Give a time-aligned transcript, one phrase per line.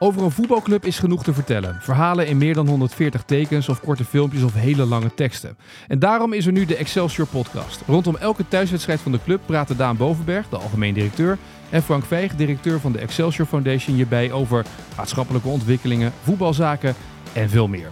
[0.00, 1.76] Over een voetbalclub is genoeg te vertellen.
[1.80, 5.56] Verhalen in meer dan 140 tekens of korte filmpjes of hele lange teksten.
[5.88, 7.82] En daarom is er nu de Excelsior podcast.
[7.86, 11.38] Rondom elke thuiswedstrijd van de club praten Daan Bovenberg, de algemeen directeur,
[11.70, 14.64] en Frank Veeg, directeur van de Excelsior Foundation, hierbij over
[14.96, 16.94] maatschappelijke ontwikkelingen, voetbalzaken
[17.32, 17.88] en veel meer.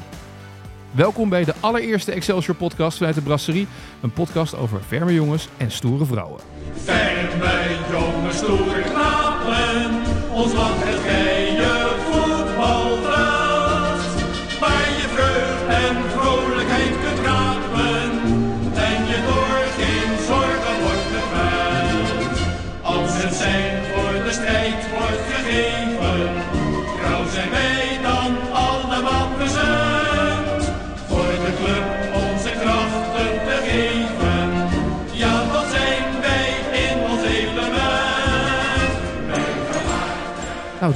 [0.90, 3.66] Welkom bij de allereerste Excelsior podcast vanuit de Brasserie.
[4.00, 6.40] Een podcast over ferme jongens en stoere vrouwen.
[6.74, 10.02] Ferme jongens, stoere knapen,
[10.32, 10.95] ons land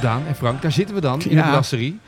[0.01, 1.43] Daan en Frank, daar zitten we dan in Ja.
[1.43, 1.99] de brasserie.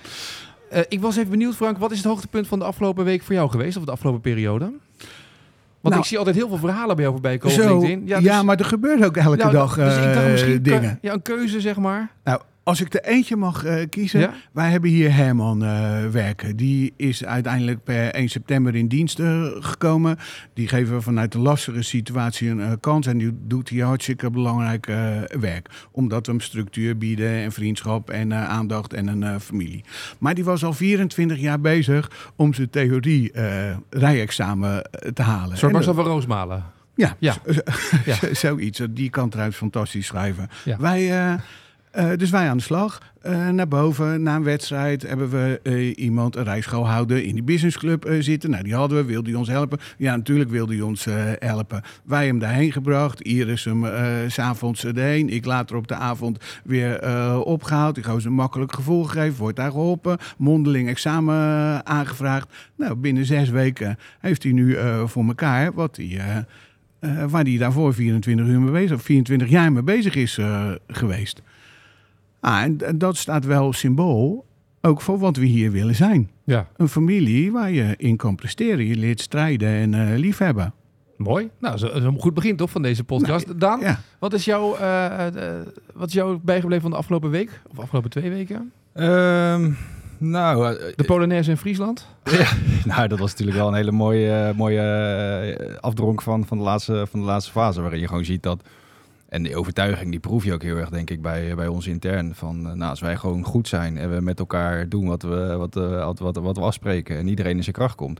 [0.69, 3.35] Eh, ik was even benieuwd, Frank, wat is het hoogtepunt van de afgelopen week voor
[3.35, 4.65] jou geweest, of de afgelopen periode?
[4.65, 8.41] Want Nou, ik zie altijd heel veel verhalen bij jou voorbij komen Zo, ja, dus-
[8.43, 10.97] maar er gebeurt ook elke nou, dag dus ik dacht eh, ke- dingen.
[11.01, 12.11] ja, een keuze, zeg maar.
[12.23, 14.19] Nou, als ik er eentje mag eh, kiezen.
[14.19, 14.33] Ja?
[14.51, 16.55] Wij hebben hier Herman eh, werken.
[16.55, 20.17] Die is uiteindelijk per 1 september in dienst eh, gekomen.
[20.53, 23.07] Die geven we vanuit de lastige situatie een kans.
[23.07, 24.85] En die doet hier hartstikke belangrijk
[25.39, 25.69] werk.
[25.91, 29.83] Omdat we hem structuur bieden en vriendschap en aandacht en een familie.
[30.19, 33.31] Maar die was al 24 jaar bezig om zijn theorie
[33.89, 35.57] rijexamen te halen.
[35.61, 36.63] En Marcel dat- van Roosmalen.
[36.95, 37.35] Ja, Ja.
[38.31, 38.81] zoiets.
[38.89, 40.49] Die kan trouwens fantastisch schrijven.
[40.65, 40.77] Ja.
[40.79, 41.11] Wij,
[41.93, 42.99] eh, dus wij aan de slag.
[43.23, 48.15] Eh, naar boven, na een wedstrijd, hebben we eh, iemand, een rijschoolhouder, in die businessclub
[48.19, 48.49] zitten.
[48.49, 49.79] Nou, die hadden we, wilde hij ons helpen?
[49.97, 51.05] Ja, natuurlijk wilde hij ons
[51.39, 51.81] helpen.
[52.03, 53.21] Wij hem daarheen gebracht.
[53.21, 53.85] Iris hem
[54.27, 55.29] s'avonds erheen.
[55.29, 57.97] Ik later op de avond weer eh, opgehaald.
[57.97, 59.39] Ik goos een makkelijk gevoel gegeven.
[59.39, 60.17] Wordt daar geholpen.
[60.37, 62.47] Mondeling examen aangevraagd.
[62.75, 66.45] Nou, binnen zes weken heeft hij nu voor elkaar wat hij...
[67.27, 70.39] waar hij daarvoor 24 uur mee bezig, of 24 jaar mee bezig is
[70.87, 71.41] geweest.
[72.43, 74.45] Ah, en, en dat staat wel symbool
[74.81, 76.29] ook voor wat we hier willen zijn.
[76.43, 78.85] Ja, Een familie waar je in kan presteren.
[78.85, 80.73] Je leert strijden en eh, liefhebben.
[81.17, 81.49] mooi.
[81.59, 83.59] Nou, dat is een goed begin toch van deze podcast.
[83.59, 83.99] Daan, Ja.
[84.19, 87.61] wat, is jou, eh, eh, wat is jou bijgebleven van de afgelopen week?
[87.71, 88.71] Of afgelopen twee weken?
[88.93, 89.71] Ehm,
[90.17, 92.07] nou, De Polonaise in Friesland?
[92.85, 97.19] nou, dat was natuurlijk wel een hele mooie, mooie afdronk van, van, de laatste, van
[97.19, 97.81] de laatste fase.
[97.81, 98.61] Waarin je gewoon ziet dat.
[99.33, 102.35] En die overtuiging die proef je ook heel erg, denk ik, bij, bij ons intern.
[102.35, 105.55] Van eh, nou, als wij gewoon goed zijn en we met elkaar doen wat we,
[105.57, 107.17] wat, eh, wat, wat, wat we afspreken.
[107.17, 108.19] En iedereen in zijn kracht komt.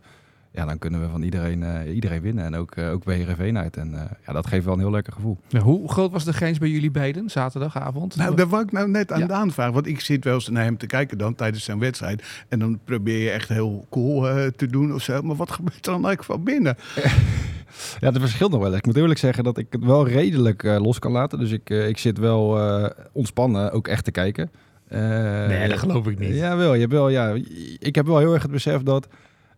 [0.51, 2.45] Ja, dan kunnen we van iedereen, eh, iedereen winnen.
[2.45, 3.77] En ook, ook bij Heerenveen uit.
[3.77, 5.37] En eh, ja, dat geeft wel een heel lekker gevoel.
[5.47, 8.15] Ja, hoe groot was de grijns bij jullie beiden, zaterdagavond?
[8.15, 9.27] Nou, daar wou ik nou net aan Ja.
[9.27, 9.73] de aanvragen.
[9.73, 12.23] Want ik zit wel eens naar hem te kijken dan tijdens zijn wedstrijd.
[12.49, 14.21] En dan probeer je echt heel cool
[14.55, 15.21] te doen of zo.
[15.21, 16.75] Maar wat gebeurt er dan eigenlijk van binnen?
[17.99, 18.75] Ja, het verschilt nog wel.
[18.75, 21.39] Ik moet eerlijk zeggen dat ik het wel redelijk eh, los kan laten.
[21.39, 24.51] Dus ik, eh, ik zit wel eh, ontspannen ook echt te kijken.
[24.89, 26.35] Nee, dat geloof ik niet.
[26.35, 26.73] Ja, wel.
[26.73, 27.37] Je hebt wel, ja,
[27.79, 29.07] ik heb wel heel erg het besef dat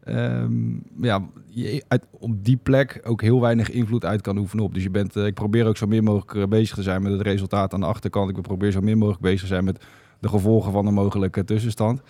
[0.03, 0.51] ehm,
[1.01, 4.73] ja, je uit, op die plek ook heel weinig invloed uit kan oefenen op.
[4.73, 7.73] Dus je bent, ik probeer ook zo min mogelijk bezig te zijn met het resultaat
[7.73, 8.37] aan de achterkant.
[8.37, 9.83] Ik probeer zo min mogelijk bezig te zijn met
[10.19, 12.01] de gevolgen van een mogelijke tussenstand.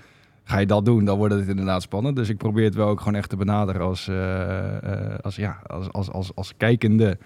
[0.47, 2.16] Ga je dat doen, dan wordt het inderdaad spannend.
[2.16, 5.61] Dus ik probeer het wel ook gewoon echt te benaderen als, eh, eh, als, ja,
[5.67, 7.17] als, als, als, als kijkende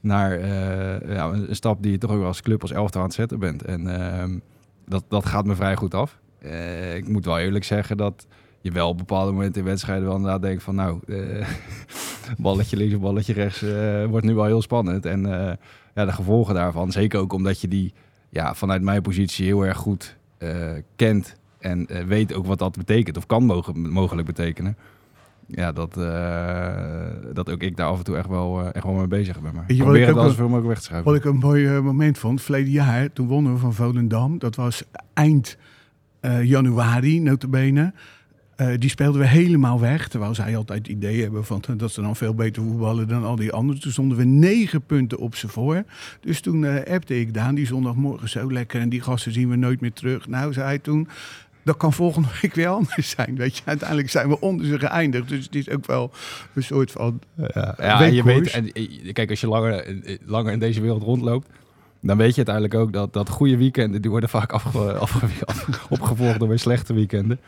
[0.00, 3.16] naar eh, ja, een, stap die je toch ook als club, als elftal aan het
[3.16, 3.64] zetten bent.
[3.64, 4.38] En ehm,
[4.86, 6.18] dat, dat gaat me vrij goed af.
[6.94, 8.26] Ik moet wel eerlijk zeggen dat
[8.60, 11.00] je wel op bepaalde momenten in wedstrijden wel inderdaad denkt van nou,
[12.38, 13.64] balletje links, balletje rechts,
[14.08, 15.06] wordt nu wel heel spannend.
[15.06, 15.22] En
[15.94, 17.92] ja, de gevolgen daarvan, zeker ook omdat je die
[18.28, 20.16] ja, vanuit mijn positie heel erg goed
[20.96, 24.76] kent en eh, weet ook wat dat betekent of kan mogen, mogelijk betekenen.
[25.46, 28.94] Ja, dat, eh, dat ook ik daar af en toe echt wel, eh, echt wel
[28.94, 29.54] mee bezig ben.
[29.54, 31.12] Maar je ik probeer het wel zoveel mogelijk weg te schuiven.
[31.12, 34.38] Wat ik een mooi moment vond, verleden jaar, toen wonnen we van Volendam.
[34.38, 34.84] Dat was
[35.14, 35.56] eind
[36.42, 37.92] januari, notabene.
[38.56, 40.08] Eh die speelden we helemaal weg.
[40.08, 43.36] Terwijl zij altijd het idee hebben van, dat ze dan veel beter voetballen dan al
[43.36, 43.80] die anderen.
[43.80, 45.84] Toen stonden we negen punten op ze voor.
[46.20, 48.80] Dus toen appte ik Daan, die zondagmorgen zo lekker.
[48.80, 50.28] En die gasten zien we nooit meer terug.
[50.28, 51.08] Nou, zei hij toen,
[51.64, 53.36] dat kan volgende week weer anders zijn.
[53.36, 55.28] Weet je, uiteindelijk zijn we onder ze geëindigd.
[55.28, 56.10] Dus het is ook wel
[56.54, 60.18] een soort van Ja, ja en je weet, en, eh, kijk, als je langer, eh,
[60.24, 61.48] langer in deze wereld rondloopt,
[62.00, 65.86] dan weet je uiteindelijk ook dat, dat goede weekenden, die worden vaak afge, afge, af-
[65.90, 67.40] opgevolgd door weer slechte weekenden.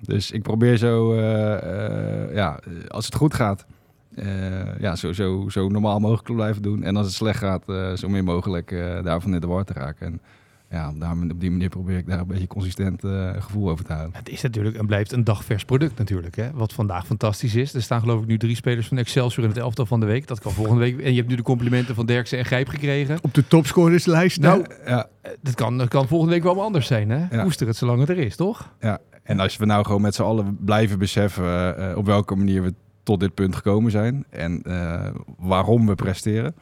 [0.00, 3.66] Dus ik probeer zo, eh, eh, ja, als het goed gaat,
[4.14, 6.82] eh, ja, zo, zo, zo normaal mogelijk te blijven doen.
[6.82, 9.72] En als het slecht gaat, eh, zo min mogelijk eh, daarvan in de war te
[9.72, 10.06] raken.
[10.06, 10.20] En
[10.70, 13.84] ja, op, daar, op die manier probeer ik daar een beetje consistent eh, gevoel over
[13.84, 14.16] te houden.
[14.16, 16.36] Het is natuurlijk en blijft een dagvers product natuurlijk.
[16.36, 16.50] Hè?
[16.54, 17.74] Wat vandaag fantastisch is.
[17.74, 20.26] Er staan geloof ik nu drie spelers van Excelsior in het elftal van de week.
[20.26, 21.00] Dat kan volgende week.
[21.00, 23.18] En je hebt nu de complimenten van Derksen en Grijp gekregen.
[23.22, 24.40] Op de topscorerslijst.
[24.40, 27.10] Nou, Ja, Eh, Dat kan, dat kan volgende week wel anders zijn.
[27.10, 27.36] Hè?
[27.36, 27.42] Ja.
[27.42, 28.72] Koester het zolang het er is, toch?
[28.80, 32.62] Ja, en als we nou gewoon met z'n allen blijven beseffen eh, op welke manier
[32.62, 35.06] we tot dit punt gekomen zijn en eh,
[35.38, 36.54] waarom we presteren,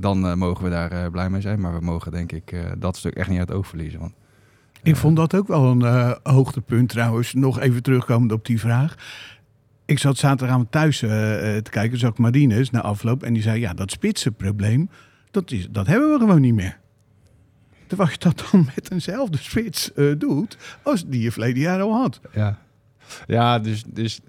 [0.00, 1.60] dan eh, mogen we daar eh, blij mee zijn.
[1.60, 4.00] Maar we mogen denk ik eh, dat stuk echt niet uit het oog verliezen.
[4.00, 4.12] Want,
[4.82, 7.34] Ik vond dat ook wel een eh, hoogtepunt trouwens.
[7.34, 8.94] Nog even terugkomend op die vraag.
[9.84, 13.22] Ik zat zaterdagavond thuis eh, eh, te kijken, zag ik Marines na afloop.
[13.22, 14.90] En die zei, ja, dat spitsenprobleem,
[15.30, 16.78] dat, is, dat hebben we gewoon niet meer.
[17.86, 21.92] Terwijl je dat dan met eenzelfde spits eh, doet als die je verleden jaar al
[21.94, 22.20] had.
[22.34, 22.58] ja,
[23.26, 24.20] ja, dus, dus,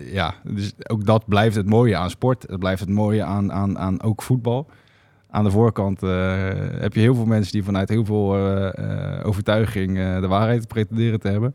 [0.00, 2.42] ja, dus ook dat blijft het mooie aan sport.
[2.42, 4.68] Het blijft het mooie aan, aan, aan ook voetbal.
[5.34, 6.48] Aan de voorkant eh,
[6.78, 11.20] heb je heel veel mensen die vanuit heel veel eh, eh, overtuiging de waarheid pretenderen
[11.20, 11.54] te hebben.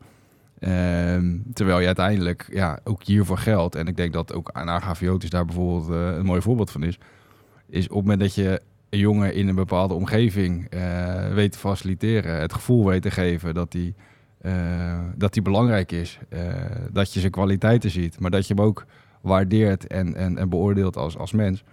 [0.60, 3.76] Ehm, terwijl je uiteindelijk ja, ook hiervoor geldt.
[3.76, 6.98] En ik denk dat ook aan AGVO's daar bijvoorbeeld een mooi voorbeeld van is.
[7.68, 10.70] Is op het moment dat je een jongen in een bepaalde omgeving
[11.34, 12.40] weet te faciliteren.
[12.40, 13.94] Het gevoel weet te geven dat hij
[14.42, 16.20] eh, dat die belangrijk is.
[16.30, 16.54] eh,
[16.92, 18.20] dat je zijn kwaliteiten ziet.
[18.20, 18.86] Maar dat je hem ook
[19.22, 21.64] waardeert en, en, en beoordeelt als, als mens.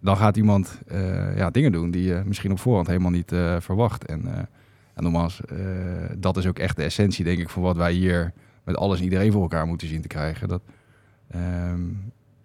[0.00, 4.04] Dan gaat iemand eh, ja, dingen doen die je misschien op voorhand helemaal niet verwacht.
[4.04, 4.48] En,
[4.94, 5.40] en nogmaals,
[6.18, 8.32] dat is ook echt de essentie, denk ik, van wat wij hier
[8.64, 10.48] met alles en iedereen voor elkaar moeten zien te krijgen.
[10.48, 10.62] Dat
[11.30, 11.80] ehm,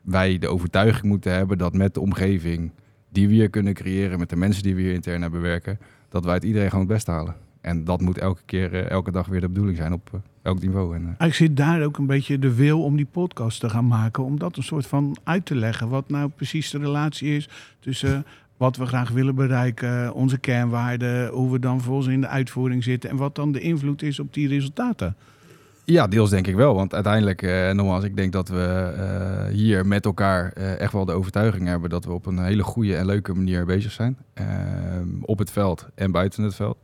[0.02, 2.72] wij de overtuiging moeten hebben dat met de omgeving
[3.10, 5.80] die we hier kunnen creëren, met de mensen die we hier intern hebben werken,
[6.10, 7.36] dat wij het iedereen gewoon het best halen.
[7.66, 10.62] En dat moet elke keer, eh, elke dag weer de bedoeling zijn op eh, elk
[10.62, 10.96] niveau.
[10.96, 13.88] En, eh, Eigenlijk zit daar ook een beetje de wil om die podcast te gaan
[13.88, 14.24] maken.
[14.24, 15.90] Om dat een soort van uit te leggen.
[15.90, 18.26] Wat nou precies de relatie is tussen
[18.58, 20.14] wat we graag willen bereiken.
[20.14, 21.28] Onze kernwaarden.
[21.30, 23.10] Hoe we dan volgens in de uitvoering zitten.
[23.10, 25.16] En wat dan de invloed is op die resultaten.
[25.86, 26.76] Ja, deels denk ik wel.
[26.76, 31.06] Want uiteindelijk, eh, nogmaals, ik denk dat we eh, hier met elkaar eh, echt wel
[31.06, 34.18] de overtuiging hebben dat we op een hele goede en leuke manier bezig zijn.
[34.34, 36.78] Ehm, op het veld en buiten het veld.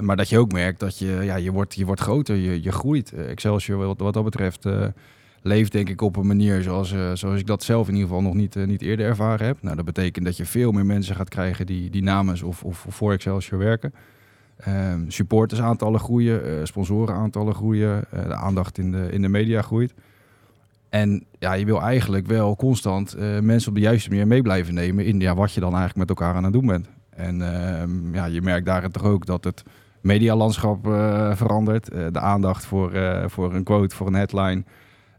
[0.00, 2.72] Maar dat je ook merkt dat je, ja, je, wordt, je wordt groter, je, je
[2.72, 3.12] groeit.
[3.12, 4.86] Eh, Excelsior, wat, dat betreft, eh,
[5.42, 8.22] leeft denk ik op een manier zoals, eh, zoals ik dat zelf in ieder geval
[8.22, 9.62] nog niet, niet eerder ervaren heb.
[9.62, 12.86] Nou, dat betekent dat je veel meer mensen gaat krijgen die, die namens of, of
[12.88, 13.94] voor Excelsior werken.
[14.56, 19.94] Ehm supportersaantallen groeien, eh, sponsorenaantallen groeien, de aandacht in de, in de media groeit.
[20.88, 25.04] En ja, je wil eigenlijk wel constant mensen op de juiste manier mee blijven nemen
[25.04, 26.88] in ja, wat je dan eigenlijk met elkaar aan het doen bent.
[27.18, 29.64] En ehm, ja, je merkt daarin toch ook dat het
[30.00, 31.88] medialandschap eh, verandert.
[31.88, 34.64] Eh, de aandacht voor, eh, voor een quote, voor een headline.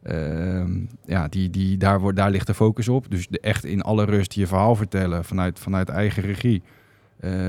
[0.04, 0.72] Ehm,
[1.06, 3.06] ja, die, die, daar, wordt, daar ligt de focus op.
[3.10, 6.62] Dus de, echt in alle rust je verhaal vertellen vanuit, vanuit eigen regie.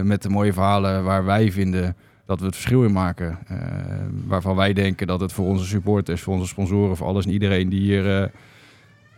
[0.03, 1.97] Met de mooie verhalen waar wij vinden
[2.27, 3.39] dat we het verschil in maken.
[4.27, 7.69] Waarvan wij denken dat het voor onze supporters, voor onze sponsoren, voor alles en iedereen
[7.69, 8.31] die hier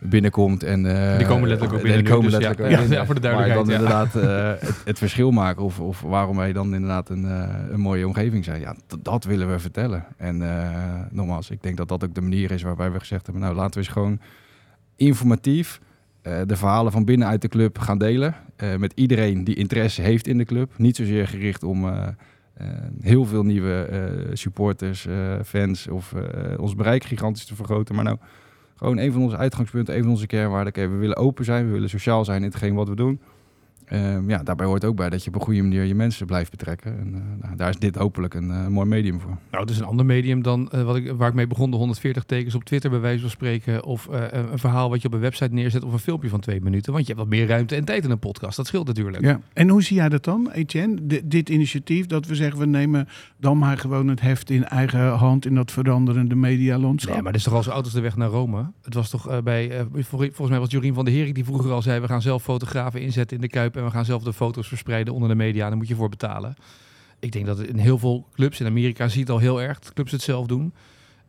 [0.05, 0.63] binnenkomt.
[0.63, 2.49] En, eh, Die komen letterlijk ook binnen Die komen nu, dus ja.
[2.63, 5.63] ook Ja, ja, voor de Maar dan duidelijkheid, inderdaad eh, het, het verschil maken.
[5.63, 8.59] Of, of waarom wij dan inderdaad een, eh, een mooie omgeving zijn.
[8.59, 10.05] Ja, dat willen we vertellen.
[10.17, 10.41] En
[11.11, 13.43] nogmaals, ik denk dat dat ook de manier is waarbij we gezegd hebben...
[13.43, 14.19] nou, laten we eens gewoon
[14.95, 15.79] informatief
[16.21, 18.35] de verhalen van binnenuit de club gaan delen.
[18.77, 20.71] met iedereen die interesse heeft in de club.
[20.77, 21.91] Niet zozeer gericht om
[23.01, 23.87] heel veel nieuwe
[24.33, 25.07] supporters,
[25.45, 26.13] fans of
[26.57, 27.95] ons bereik gigantisch te vergroten.
[27.95, 28.17] Maar nou,
[28.83, 30.73] gewoon een van onze uitgangspunten, een van onze kernwaarden.
[30.73, 33.21] Oké, we willen open zijn, we willen sociaal zijn in hetgeen wat we doen.
[33.85, 36.51] Ehm, ja, daarbij hoort ook bij dat je op een goede manier je mensen blijft
[36.51, 36.99] betrekken.
[36.99, 39.37] En eh, nou, daar is dit hopelijk een eh, mooi medium voor.
[39.51, 41.71] Nou, het is een ander medium dan eh, wat ik, waar ik mee begon.
[41.71, 43.83] De 140 tekens op Twitter bij wijze van spreken.
[43.83, 44.21] Of eh,
[44.51, 45.83] een verhaal wat je op een website neerzet.
[45.83, 46.93] Of een filmpje van twee minuten.
[46.93, 48.57] Want je hebt wat meer ruimte en tijd in een podcast.
[48.57, 49.23] Dat scheelt natuurlijk.
[49.23, 49.39] Ja.
[49.53, 51.01] En hoe zie jij dat dan, Etienne?
[51.07, 53.07] D- dit initiatief dat we zeggen, we nemen
[53.39, 57.13] dan maar gewoon het heft in eigen hand in dat veranderende medialandschap.
[57.13, 58.71] Nee, maar dat is toch al zo oud als de weg naar Rome.
[58.81, 61.71] Het was toch bij, eh, vol- volgens mij was Jorien van der Herik die vroeger
[61.71, 61.99] al zei...
[61.99, 63.72] we gaan zelf fotografen inzetten in de Kuip...
[63.75, 65.67] en we gaan zelf de foto's verspreiden onder de media.
[65.67, 66.55] Daar moet je voor betalen.
[67.19, 69.79] Ik denk dat in heel veel clubs in Amerika ziet al heel erg...
[69.79, 70.73] dat clubs het zelf doen.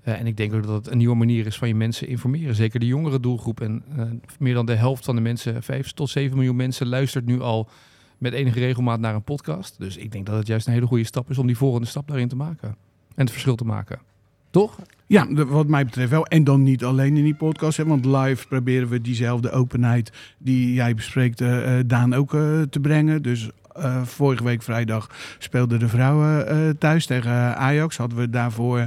[0.03, 2.55] Eh, en ik denk ook dat het een nieuwe manier is van je mensen informeren.
[2.55, 3.61] Zeker de jongere doelgroep.
[3.61, 4.05] En eh,
[4.39, 6.87] meer dan de helft van de mensen, 5 tot 7 miljoen mensen...
[6.87, 7.69] luistert nu al
[8.19, 9.79] met enige regelmaat naar een podcast.
[9.79, 11.39] Dus ik denk dat het juist een hele goede stap is...
[11.39, 12.69] om die volgende stap daarin te maken.
[13.15, 13.99] En het verschil te maken.
[14.55, 14.79] Toch?
[15.07, 16.27] Ja, wat mij betreft wel.
[16.27, 17.77] En dan niet alleen in die podcast.
[17.77, 22.61] Hè, want live proberen we diezelfde openheid die jij bespreekt, eh, eh, Daan, ook eh,
[22.61, 23.23] te brengen.
[23.23, 23.51] Dus
[24.05, 27.97] vorige week vrijdag speelden de vrouwen thuis tegen Ajax.
[27.97, 28.87] Hadden we daarvoor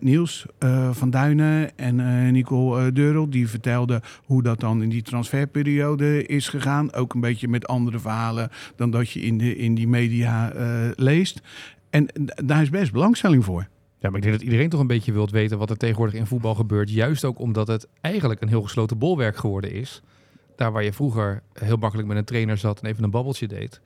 [0.00, 0.46] Niels
[0.90, 3.30] van Duinen en Nicole Deurel.
[3.30, 6.92] Die vertelden hoe dat dan in die transferperiode is gegaan.
[6.92, 10.52] Ook een beetje met andere verhalen dan dat je in, de, in die media
[10.94, 11.40] leest.
[11.90, 12.06] En
[12.44, 13.66] daar is best belangstelling voor.
[14.06, 16.26] Ja, maar ik denk dat iedereen toch een beetje wilt weten wat er tegenwoordig in
[16.26, 16.90] voetbal gebeurt.
[16.90, 20.02] Juist ook omdat het eigenlijk een heel gesloten bolwerk geworden is.
[20.56, 23.80] Daar waar je vroeger heel makkelijk met een trainer zat en even een babbeltje deed,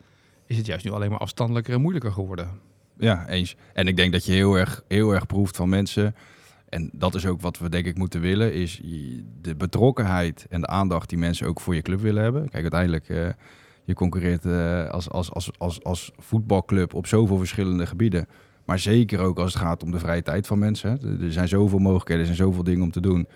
[0.46, 2.48] is het juist nu alleen maar afstandelijker en moeilijker geworden.
[2.98, 3.56] Ja, eens.
[3.72, 6.14] En ik denk dat je heel erg, heel erg proeft van mensen.
[6.68, 8.80] En dat is ook wat we denk ik moeten willen, is
[9.40, 12.48] de betrokkenheid en de aandacht die mensen ook voor je club willen hebben.
[12.48, 13.28] Kijk, uiteindelijk, eh,
[13.84, 18.26] je concurreert eh, als, als, als, als, als voetbalclub op zoveel verschillende gebieden.
[18.70, 20.90] Maar zeker ook als het gaat om de vrije tijd van mensen.
[21.20, 23.28] Er- zijn zoveel mogelijkheden, er zijn zoveel dingen om te doen.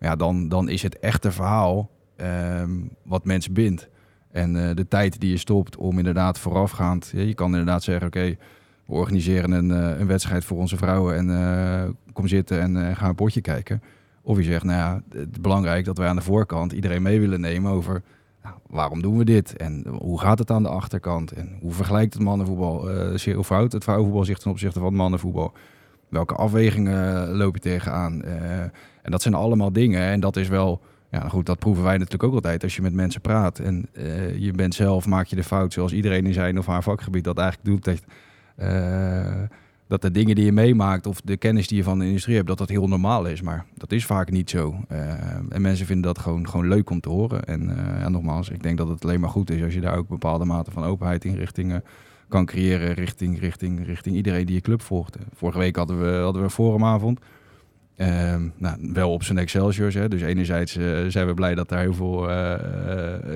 [0.00, 2.70] Ja, dan, dan is het echte verhaal ehm,
[3.02, 3.88] wat mensen bindt.
[4.30, 7.12] En eh, de tijd die je stopt om inderdaad voorafgaand...
[7.14, 8.36] je kan inderdaad zeggen, oké,
[8.86, 11.16] we organiseren een, eh, een wedstrijd voor onze vrouwen...
[11.16, 13.82] en eh, kom zitten en eh, ga een potje kijken.
[14.22, 17.20] Of je zegt, nou ja, het is belangrijk dat wij aan de voorkant iedereen mee
[17.20, 18.02] willen nemen over...
[18.42, 19.56] Nou, waarom doen we dit?
[19.56, 21.32] En hoe gaat het aan de achterkant?
[21.32, 24.94] En hoe vergelijkt het mannenvoetbal eh, zich of houdt het vrouwenvoetbal zich ten opzichte van
[24.94, 25.52] mannenvoetbal?
[26.08, 28.22] Welke afwegingen eh, loop je tegenaan?
[28.22, 28.60] Eh,
[29.02, 30.02] en dat zijn allemaal dingen.
[30.02, 30.80] En dat is wel,
[31.10, 33.58] ja goed, dat proeven wij natuurlijk ook altijd als je met mensen praat.
[33.58, 36.82] En eh, je bent zelf, maak je de fout zoals iedereen in zijn of haar
[36.82, 37.84] vakgebied dat eigenlijk doet.
[37.84, 38.04] Dat,
[38.56, 39.42] eh,
[39.92, 42.48] dat de dingen die je meemaakt of de kennis die je van de industrie hebt,
[42.48, 43.40] dat dat heel normaal is.
[43.42, 44.76] Maar dat is vaak niet zo.
[44.88, 47.44] Eh, en mensen vinden dat gewoon, gewoon leuk om te horen.
[47.44, 50.08] En ja, nogmaals, ik denk dat het alleen maar goed is als je daar ook
[50.08, 51.80] bepaalde mate van openheid in richting...
[52.28, 55.16] kan creëren richting, richting, richting iedereen die je club volgt.
[55.34, 57.20] Vorige week hadden we, hadden we een forumavond.
[57.96, 59.94] Ehm, nou, wel op zijn Excelsiors.
[59.94, 60.08] Hè.
[60.08, 62.28] Dus enerzijds eh, zijn we blij dat daar heel veel,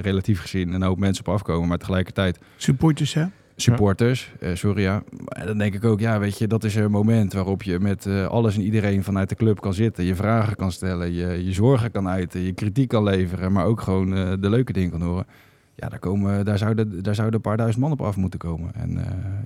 [0.00, 1.68] relatief gezien, een hoop mensen op afkomen.
[1.68, 3.24] Maar tegelijkertijd Supporters, hè?
[3.56, 5.02] Supporters, eh, sorry ja.
[5.44, 8.26] Dan denk ik ook, ja, weet je, dat is een moment waarop je met eh,
[8.26, 10.04] alles en iedereen vanuit de club kan zitten.
[10.04, 13.80] Je vragen kan stellen, je, je zorgen kan uiten, je kritiek kan leveren, maar ook
[13.80, 15.26] gewoon eh, de leuke dingen kan horen.
[15.74, 18.74] Ja, daar, komen, daar, zouden, daar zouden een paar duizend man op af moeten komen.
[18.74, 18.90] En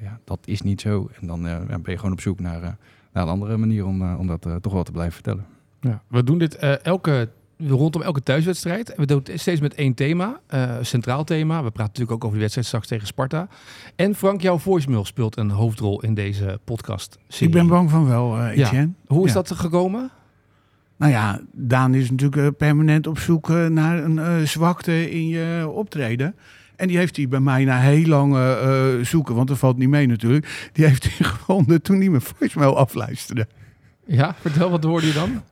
[0.02, 1.11] ja, dat is niet zo.
[1.21, 2.61] En dan ja, ben je gewoon op zoek naar,
[3.12, 5.47] naar een andere manier om, om dat toch wel te blijven vertellen.
[5.81, 6.02] Ja.
[6.07, 7.29] We doen dit elke,
[7.69, 8.90] rondom elke thuiswedstrijd.
[8.90, 11.57] En we doen het steeds met één thema, een centraal thema.
[11.57, 13.49] We praten natuurlijk ook over die wedstrijd straks tegen Sparta.
[13.97, 17.19] En Frank, jouw voicemail speelt een hoofdrol in deze podcast.
[17.38, 18.50] Ik ben bang van wel, Ja.
[18.50, 18.90] Etienne.
[19.07, 19.43] Hoe is Ja.
[19.43, 20.11] dat gekomen?
[20.97, 26.35] Nou ja, Daan is natuurlijk eh, permanent op zoek naar een zwakte in je optreden.
[26.76, 28.37] En die heeft hij bij mij na heel lang
[29.07, 30.71] zoeken, want dat valt niet mee natuurlijk.
[30.73, 33.47] Die heeft hij gevonden toen hij mijn voicemail afluisterde.
[34.07, 35.43] Ja, vertel, wat hoorde je dan?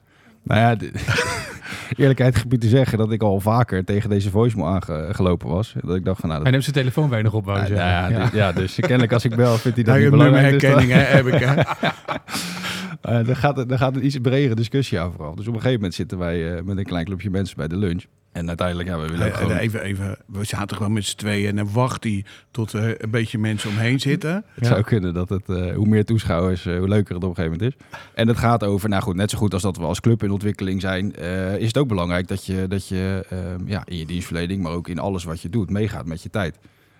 [0.48, 0.90] Nou ja, de-
[1.96, 5.74] eerlijkheid gebied te zeggen dat ik al vaker tegen deze voicemail aangelopen was.
[5.84, 8.00] Dat ik dacht van, nou, dat Hij neemt zijn telefoon weinig op, wou je Ja,
[8.00, 8.24] nou ja, Ja.
[8.24, 10.60] dus, ja, dus kennelijk als ik bel vindt hij dat Nou, niet belangrijk.
[10.60, 11.38] Dus hè, heb ik.
[11.44, 11.54] Hè?
[13.18, 15.34] eh, dan, gaat het, dan gaat een iets bredere discussie aan vooral.
[15.34, 17.76] Dus op een gegeven moment zitten wij eh, met een klein clubje mensen bij de
[17.76, 18.02] lunch.
[18.38, 19.56] En uiteindelijk, ja, we willen ook Eh, gewoon...
[19.56, 23.10] Even, even, we zaten gewoon met z'n tweeën en dan wacht hij tot er een
[23.10, 24.34] beetje mensen omheen zitten.
[24.34, 24.66] Het Ja.
[24.66, 27.58] zou kunnen dat het, eh, hoe meer toeschouwers, eh, hoe leuker het op een gegeven
[27.58, 27.98] moment is.
[28.14, 30.30] En het gaat over, nou goed, net zo goed als dat we als club in
[30.30, 34.06] ontwikkeling zijn, eh, is het ook belangrijk dat je, dat je ehm, ja, in je
[34.06, 36.58] dienstverlening, maar ook in alles wat je doet, meegaat met je tijd.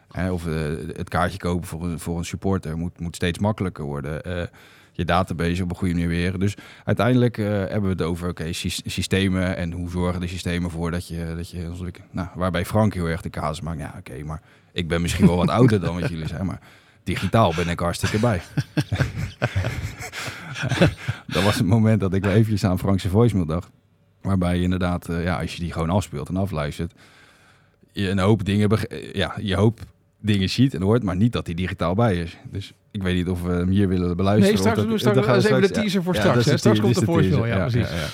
[0.09, 0.52] Hè, of eh,
[0.97, 4.23] het kaartje kopen voor een, voor een supporter moet, moet steeds makkelijker worden.
[4.98, 6.38] Je database op een goede manier weer.
[6.38, 10.70] Dus uiteindelijk eh, hebben we het over oké, sys- systemen en hoe zorgen de systemen
[10.70, 11.70] voor dat je, dat je.
[12.10, 13.78] Nou, waarbij Frank heel erg de kaas maakt.
[13.78, 16.60] Ja, oké, maar ik ben misschien wel wat ouder dan wat jullie zijn, maar
[17.04, 18.40] digitaal ben ik hartstikke bij.
[21.34, 23.70] dat was het moment dat ik wel eventjes aan Frankse voicemail dacht.
[24.22, 26.92] Waarbij je inderdaad, eh, ja, als je die gewoon afspeelt en afluistert,
[27.92, 28.78] je een hoop dingen,
[29.12, 29.80] ja, je hoop
[30.20, 32.37] dingen ziet en hoort, maar niet dat hij digitaal bij is.
[32.50, 34.52] Dus ik weet niet of we hem hier willen beluisteren.
[34.54, 36.44] Nee, straks of doen we dat- straks- dan gaan even de teaser voor ja, straks,
[36.44, 37.90] de Straks komt de voicemail, ja, precies.
[37.90, 38.06] ja.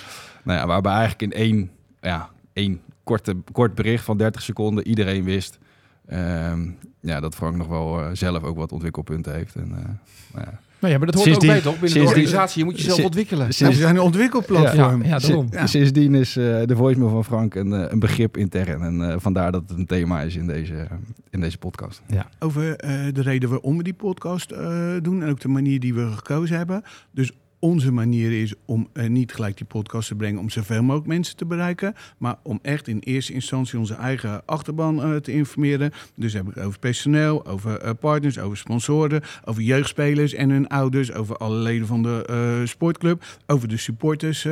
[0.42, 1.70] Nou ja, waarbij eigenlijk in één,
[2.00, 5.58] ja, één korte, kort bericht van 30 seconden iedereen wist
[6.06, 6.68] ehm,
[7.00, 9.54] ja, dat Frank nog wel eh, zelf ook wat ontwikkelpunten heeft.
[9.54, 9.84] En, eh,
[10.34, 10.58] nou ja.
[10.84, 11.80] Nou ja, maar dat hoort Sindsdien- ook bij toch?
[11.80, 13.54] Binnen de organisatie, je moet jezelf sin- ontwikkelen.
[13.54, 15.02] Ze zijn een ontwikkelplatform.
[15.02, 15.46] Ja, ja, daarom.
[15.50, 15.66] Ja.
[15.66, 18.82] Sindsdien is eh, de voicemail van Frank een, eh, een begrip intern.
[18.82, 20.88] En eh, vandaar dat het een thema is in deze,
[21.30, 22.02] in deze podcast.
[22.38, 25.94] Over eh, de reden waarom we die podcast eh, doen en ook de manier die
[25.94, 26.82] we gekozen hebben.
[27.10, 27.32] Dus
[27.64, 31.36] onze manier is om eh, niet gelijk die podcast te brengen om zoveel mogelijk mensen
[31.36, 35.92] te bereiken, maar om echt in eerste instantie onze eigen achterban eh, te informeren.
[36.16, 41.12] Dus heb ik over personeel, over eh, partners, over sponsoren, over jeugdspelers en hun ouders,
[41.12, 44.44] over alle leden van de sportclub, over de supporters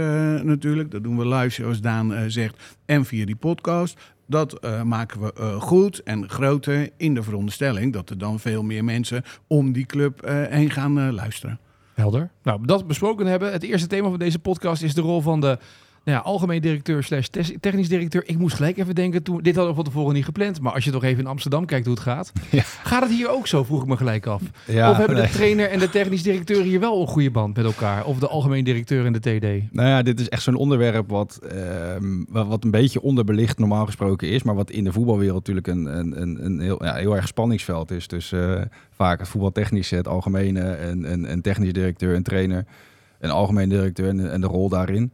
[0.43, 0.91] natuurlijk.
[0.91, 4.01] Dat doen we live zoals Daan zegt en via die podcast.
[4.27, 9.23] Dat maken we goed en groter in de veronderstelling dat er dan veel meer mensen
[9.47, 11.59] om die club heen gaan luisteren.
[11.95, 12.31] Helder.
[12.43, 13.53] Nou, dat besproken hebben.
[13.53, 15.59] Het eerste thema van deze podcast is de rol van de
[16.05, 17.29] nou ja, algemeen directeur slash
[17.61, 18.23] technisch directeur.
[18.27, 20.61] Ik moest gelijk even denken, toen, dit hadden we van tevoren niet gepland.
[20.61, 22.33] Maar als je toch even in Amsterdam kijkt hoe het gaat.
[22.51, 22.63] Ja.
[22.63, 24.43] Gaat het hier ook zo, vroeg ik me gelijk af.
[24.67, 25.27] Ja, of hebben nee.
[25.27, 28.05] de trainer en de technisch directeur hier wel een goede band met elkaar?
[28.05, 29.73] Of de algemeen directeur en de TD?
[29.73, 34.29] Nou ja, dit is echt zo'n onderwerp wat, ehm, wat een beetje onderbelicht normaal gesproken
[34.29, 34.43] is.
[34.43, 37.91] Maar wat in de voetbalwereld natuurlijk een, een, een, een heel, ja, heel erg spanningsveld
[37.91, 38.09] is.
[38.09, 42.65] Dus eh, vaak het voetbaltechnische, het algemene, en technisch directeur, een trainer,
[43.21, 45.13] een algemeen directeur en, en de rol daarin.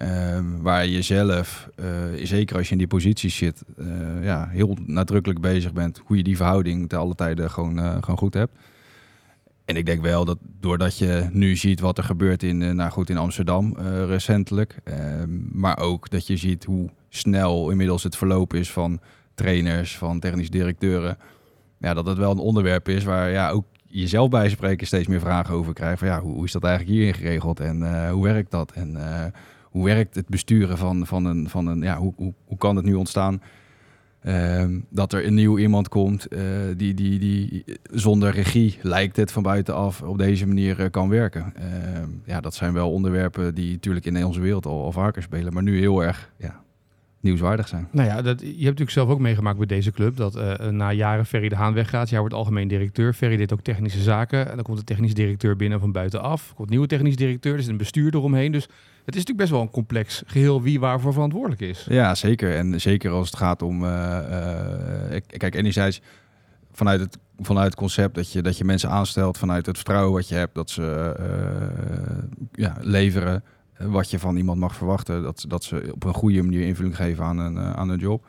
[0.00, 1.86] Ehm, waar je zelf, eh,
[2.22, 3.86] zeker als je in die positie zit, eh,
[4.22, 8.18] ja, heel nadrukkelijk bezig bent hoe je die verhouding te alle tijden gewoon, eh, gewoon
[8.18, 8.52] goed hebt.
[9.64, 13.10] En ik denk wel dat doordat je nu ziet wat er gebeurt in, nou goed,
[13.10, 13.76] in Amsterdam
[14.06, 19.00] recentelijk, ehm, maar ook dat je ziet hoe snel inmiddels het verloop is van
[19.34, 21.18] trainers, van technisch directeuren,
[21.78, 25.20] ja, dat het wel een onderwerp is waar ja, ook jezelf bij spreken steeds meer
[25.20, 25.98] vragen over krijgt.
[25.98, 28.72] Van, ja, hoe, hoe is dat eigenlijk hierin geregeld en hoe werkt dat?
[28.72, 28.96] En
[29.70, 32.84] hoe werkt het besturen van, van een, van een ja, hoe, hoe, hoe kan het
[32.84, 33.40] nu ontstaan?
[34.20, 36.42] Ehm, dat er een nieuw iemand komt eh,
[36.76, 41.52] die, die, die zonder regie, lijkt het van buitenaf, op deze manier eh, kan werken.
[41.56, 45.52] Ehm, ja, dat zijn wel onderwerpen die natuurlijk in onze wereld al, al vaker spelen,
[45.52, 46.62] maar nu heel erg ja,
[47.20, 47.88] nieuwswaardig zijn.
[47.92, 50.16] Nou ja, dat, je hebt natuurlijk zelf ook meegemaakt bij deze club.
[50.16, 52.08] Dat eh, na jaren Ferry de Haan weggaat.
[52.10, 53.12] Jij wordt algemeen directeur.
[53.12, 54.48] Ferry deed ook technische zaken.
[54.48, 56.48] En dan komt de technisch directeur binnen van buitenaf.
[56.48, 57.54] Er komt nieuwe technisch directeur.
[57.54, 58.52] Er zit een bestuur eromheen.
[58.52, 61.86] Dus het is natuurlijk best wel een complex geheel wie waarvoor verantwoordelijk is.
[61.88, 62.56] Ja, zeker.
[62.56, 63.84] En zeker als het gaat om.
[63.84, 64.18] eh,
[65.08, 66.00] eh, ik- kijk, enerzijds
[66.72, 70.28] vanuit het, vanuit het concept dat je, dat je mensen aanstelt, vanuit het vertrouwen wat
[70.28, 73.40] je hebt, dat ze eh, ja, leveren eh,
[73.88, 75.22] wat je van iemand mag verwachten.
[75.22, 78.24] Dat, dat ze op een goede manier invulling geven aan een, eh, aan een job.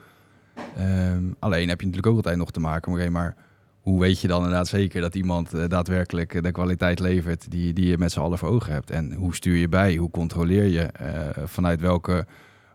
[0.77, 3.35] Ehm, alleen heb je natuurlijk ook altijd nog te maken, maar
[3.81, 7.87] hoe weet je dan inderdaad zeker dat iemand eh, daadwerkelijk de kwaliteit levert die, die
[7.87, 8.91] je met z'n allen voor ogen hebt?
[8.91, 9.95] En hoe stuur je bij?
[9.95, 10.81] Hoe controleer je?
[10.81, 12.25] Eh, vanuit welke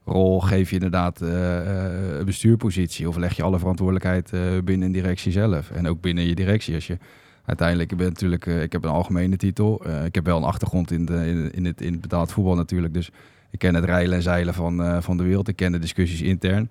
[0.05, 3.09] rol geef je inderdaad een bestuurpositie?
[3.09, 4.31] Of leg je alle verantwoordelijkheid
[4.65, 5.71] binnen een directie zelf?
[5.71, 6.75] En ook binnen je directie.
[6.75, 6.99] Als je
[7.47, 9.85] uiteindelijk, ik ben natuurlijk, eh, ik heb een algemene titel.
[9.85, 12.55] Eh, ik heb wel een achtergrond in, de, in, in het, in het betaald voetbal
[12.55, 12.95] natuurlijk.
[12.95, 13.11] Dus
[13.51, 15.49] ik ken het rijlen en zeilen van, eh, van de wereld.
[15.49, 16.71] Ik ken de discussies intern.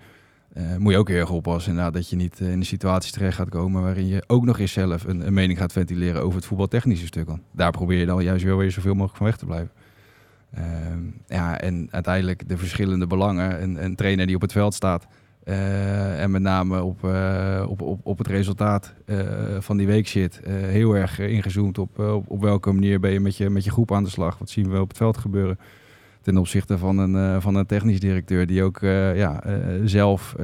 [0.78, 3.49] Moet je ook heel erg oppassen inderdaad, dat je niet in de situatie terecht gaat
[3.49, 7.06] komen waarin je ook nog eens zelf een, een mening gaat ventileren over het voetbaltechnische
[7.06, 7.28] stuk.
[7.28, 9.71] Want daar probeer je dan juist wel weer zoveel mogelijk van weg te blijven.
[10.54, 13.63] Ehm, ja, en uiteindelijk de verschillende belangen.
[13.63, 15.08] Een, een trainer die op het veld staat
[15.45, 19.17] eh, en met name op, eh, op, op, op het resultaat eh,
[19.60, 23.38] van die week eh, heel erg ingezoomd op, op, op welke manier ben je met,
[23.38, 24.38] je met je groep aan de slag.
[24.38, 25.60] Wat zien we op het veld gebeuren
[26.21, 28.79] ten opzichte van een, van een technisch directeur die ook
[29.15, 29.43] ja,
[29.84, 30.36] zelf,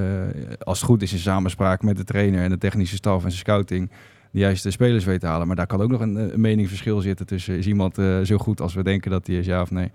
[0.60, 3.34] als het goed is in samenspraak met de trainer en de technische staf en zijn
[3.34, 3.90] scouting,
[4.32, 5.48] de juiste spelers weet te halen.
[5.48, 8.74] Maar daar kan ook nog een, een meningsverschil zitten tussen is iemand zo goed als
[8.74, 9.92] we denken dat hij is, ja of nee.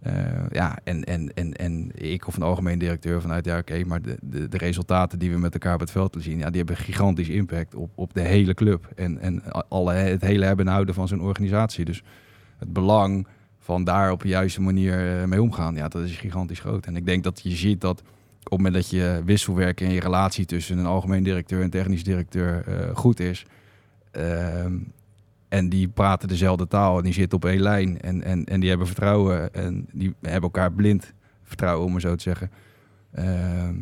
[0.00, 0.12] Eh,
[0.50, 4.16] ja, en, en, en, en ik of een algemeen directeur vanuit, ja oké, maar de,
[4.20, 7.28] de, de resultaten die we met elkaar op het veld zien, ja, die hebben gigantisch
[7.28, 11.08] impact op, op de hele club en, en alle, het hele hebben en houden van
[11.08, 11.84] zo'n organisatie.
[11.84, 12.02] Dus
[12.58, 13.26] het belang
[13.58, 16.86] van daar op de juiste manier eh, mee omgaan, ja, dat is gigantisch groot.
[16.86, 20.00] En ik denk dat je ziet dat op het moment dat je wisselwerk en je
[20.00, 23.46] relatie tussen een algemeen directeur en technisch directeur eh, goed is,
[24.10, 24.74] ehm,
[25.48, 28.68] en die praten dezelfde taal en die zitten op één lijn en, en, en die
[28.68, 32.50] hebben vertrouwen en die hebben elkaar blind vertrouwen, om maar zo te zeggen.
[33.12, 33.74] Ehm,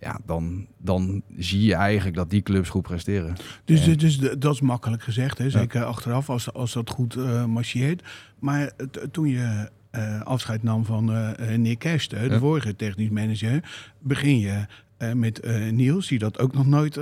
[0.00, 3.34] ja, dan, dan zie je eigenlijk dat die clubs goed presteren.
[3.64, 5.50] Dus, dus dat is makkelijk gezegd, hè?
[5.50, 8.02] zeker achteraf als, als dat goed eh, marcheert.
[8.38, 8.72] Maar
[9.10, 12.38] toen je eh, afscheid nam van eh, Nick Kersten, de Ja.
[12.38, 13.62] vorige technisch manager,
[13.98, 14.66] begin je
[15.14, 16.98] met Niels, die dat ook nog nooit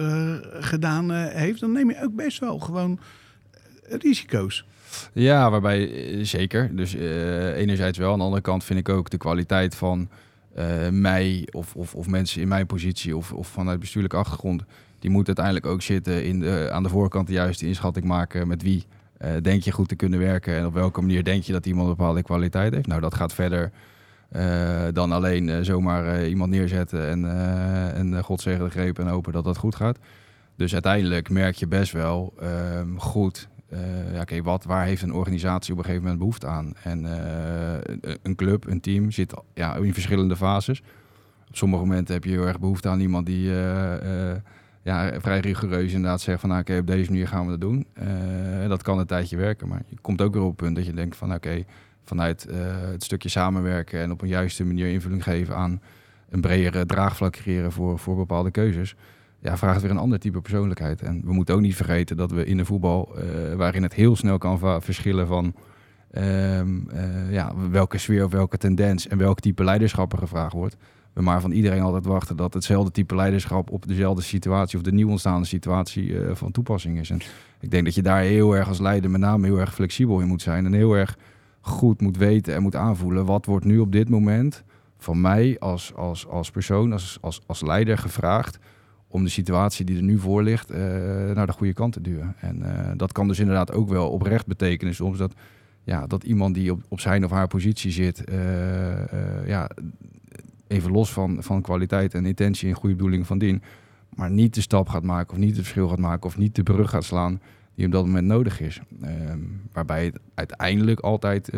[0.60, 1.60] gedaan heeft.
[1.60, 2.98] Dan neem je ook best wel gewoon
[3.88, 4.64] risico's.
[5.12, 6.76] Ja, waarbij eh, zeker.
[6.76, 8.12] Dus eh, enerzijds wel.
[8.12, 10.08] Aan de andere kant vind ik ook de kwaliteit van
[10.54, 14.62] eh, mij of, of, of mensen in mijn positie of, of vanuit bestuurlijke achtergrond.
[14.98, 18.62] Die moet uiteindelijk ook zitten in de, aan de voorkant de juiste inschatting maken met
[18.62, 18.84] wie
[19.42, 21.96] denk je goed te kunnen werken en op welke manier denk je dat iemand een
[21.96, 22.86] bepaalde kwaliteit heeft.
[22.86, 23.70] Nou, dat gaat verder
[24.92, 27.24] dan alleen zomaar iemand neerzetten en,
[27.94, 29.98] en God zegen de greep en hopen dat dat goed gaat.
[30.56, 33.48] Dus uiteindelijk merk je best wel ehm, goed
[34.12, 36.72] ja, oké, wat, waar heeft een organisatie op een gegeven moment behoefte aan?
[36.82, 40.82] En eh, een- club, een team zit ja, in verschillende fases.
[41.48, 44.36] Op sommige momenten heb je heel erg behoefte aan iemand die eh, eh,
[44.82, 47.86] ja, vrij rigoureus inderdaad zegt van nou, oké, op deze manier gaan we dat doen.
[47.92, 50.86] Eh, dat kan een tijdje werken, maar je komt ook weer op het punt dat
[50.86, 51.64] je denkt van oké,
[52.04, 55.80] vanuit eh, het stukje samenwerken en op een juiste manier invulling geven aan
[56.28, 58.96] een bredere draagvlak creëren voor, voor bepaalde keuzes
[59.44, 61.02] ja, vraagt weer een ander type persoonlijkheid.
[61.02, 64.16] En we moeten ook niet vergeten dat we in de voetbal, eh, waarin het heel
[64.16, 65.54] snel kan verschillen van
[66.10, 70.76] ehm, eh, ja, welke sfeer of welke tendens en welk type leiderschap er gevraagd wordt.
[71.12, 74.92] We maar van iedereen altijd wachten dat hetzelfde type leiderschap op dezelfde situatie of de
[74.92, 77.10] nieuw ontstaande situatie eh, van toepassing is.
[77.10, 77.20] En
[77.60, 80.28] ik denk dat je daar heel erg als leider met name heel erg flexibel in
[80.28, 81.18] moet zijn en heel erg
[81.60, 84.62] goed moet weten en moet aanvoelen wat wordt nu op dit moment
[84.98, 88.58] van mij als, als, als persoon, als, als, als leider gevraagd
[89.14, 90.80] om de situatie die er nu voor ligt eh,
[91.34, 92.34] naar de goede kant te duwen.
[92.38, 95.34] En eh, dat kan dus inderdaad ook wel oprecht betekenen soms dat,
[95.84, 99.70] ja, dat iemand die op, op zijn of haar positie zit, eh, ja,
[100.66, 103.62] even los van, van kwaliteit en intentie en goede bedoeling van dien,
[104.14, 106.62] maar niet de stap gaat maken of niet het verschil gaat maken of niet de
[106.62, 107.40] brug gaat slaan
[107.74, 108.80] die op dat moment nodig is.
[109.02, 109.38] Ehm,
[109.72, 111.50] waarbij het uiteindelijk altijd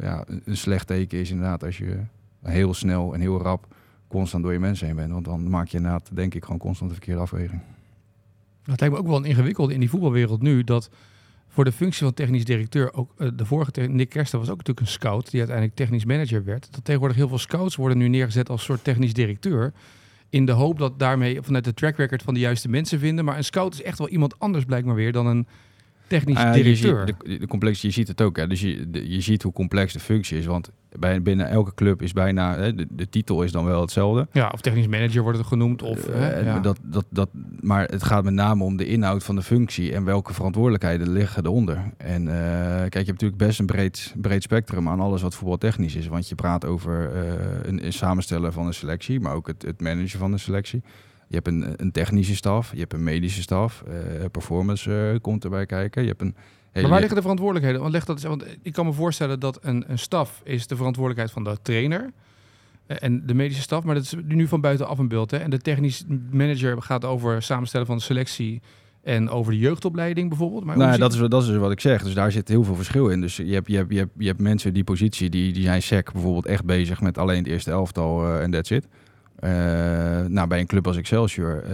[0.00, 1.96] ja, een slecht teken is inderdaad als je
[2.42, 3.66] heel snel en heel rap
[4.12, 5.12] constant door je mensen heen bent.
[5.12, 7.60] Want dan maak je inderdaad, denk ik, gewoon constant de verkeerde afweging.
[8.64, 10.90] Het lijkt me ook wel een ingewikkeld in die voetbalwereld nu dat
[11.48, 14.86] voor de functie van technisch directeur, ook uh, de vorige Nick Kersten was ook natuurlijk
[14.86, 16.68] een scout die uiteindelijk technisch manager werd.
[16.70, 19.72] Dat tegenwoordig heel veel scouts worden nu neergezet als soort technisch directeur.
[20.30, 23.24] In de hoop dat daarmee vanuit de track record van de juiste mensen vinden.
[23.24, 25.46] Maar een scout is echt wel iemand anders blijkbaar weer dan een
[26.06, 27.00] technisch Ah, directeur.
[27.00, 28.36] Je ziet, de, de complex, je ziet het ook.
[28.36, 28.46] Hè.
[28.46, 30.46] Dus je, de- je ziet hoe complex de functie is.
[30.46, 32.56] Want bij, binnen elke club is bijna...
[32.56, 34.28] Hè, de, de titel is dan wel hetzelfde.
[34.32, 35.82] Ja, of technisch manager wordt het genoemd.
[35.82, 36.58] Of, Eh, hè, ja.
[36.58, 37.28] dat, dat, dat,
[37.60, 41.44] maar het gaat met name om de inhoud van de functie en welke verantwoordelijkheden liggen
[41.46, 41.92] eronder.
[41.96, 42.34] En eh,
[42.78, 46.06] kijk, je hebt natuurlijk best een breed, breed spectrum aan alles wat voetbaltechnisch is.
[46.06, 47.22] Want je praat over eh,
[47.62, 50.82] een, een samenstellen van een selectie, maar ook het, het managen van een selectie.
[51.28, 53.84] Je hebt een, een technische staf, je hebt een medische staf,
[54.30, 56.02] performance komt erbij kijken.
[56.02, 56.34] Je hebt een.
[56.72, 57.80] Maar waar liggen de verantwoordelijkheden?
[57.80, 60.76] Want, leg dat eens, want ik kan me voorstellen dat een, een staf is de
[60.76, 62.12] verantwoordelijkheid van de trainer
[62.86, 65.30] eh, en de medische staf, maar dat is nu van buitenaf een beeld.
[65.30, 65.36] Hè?
[65.36, 68.62] En de technisch manager gaat over samenstellen van de selectie
[69.02, 70.64] en over de jeugdopleiding bijvoorbeeld.
[70.64, 72.02] Maar Nou, dat is, dat is wat ik zeg.
[72.02, 73.20] Dus daar zit heel veel verschil in.
[73.20, 75.82] Dus je hebt, je hebt, je hebt, je hebt mensen die positie, die, die zijn
[75.82, 78.86] sec bijvoorbeeld echt bezig met alleen het eerste elftal eh, en that's it.
[79.42, 79.50] Eh,
[80.26, 81.70] nou, bij een club als Excelsior eh,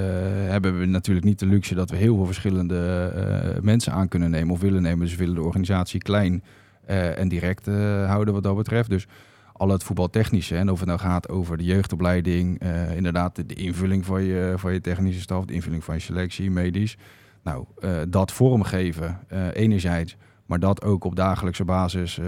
[0.50, 4.30] hebben we natuurlijk niet de luxe dat we heel veel verschillende eh, mensen aan kunnen
[4.30, 4.98] nemen of willen nemen.
[4.98, 6.42] Dus we willen de organisatie klein
[6.86, 7.66] en direct
[8.06, 8.90] houden wat dat betreft.
[8.90, 9.06] Dus
[9.52, 12.62] al het voetbaltechnische, en of het nou gaat over de jeugdopleiding,
[12.94, 16.96] inderdaad de, invulling van je, van je technische staf, de invulling van je selectie, medisch.
[17.42, 17.64] Nou,
[18.08, 19.18] dat vormgeven
[19.52, 22.18] enerzijds, maar dat ook op dagelijkse basis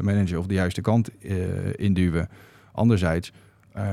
[0.00, 1.10] managen of de juiste kant
[1.76, 2.28] induwen.
[2.72, 3.32] Anderzijds,
[3.72, 3.84] eh,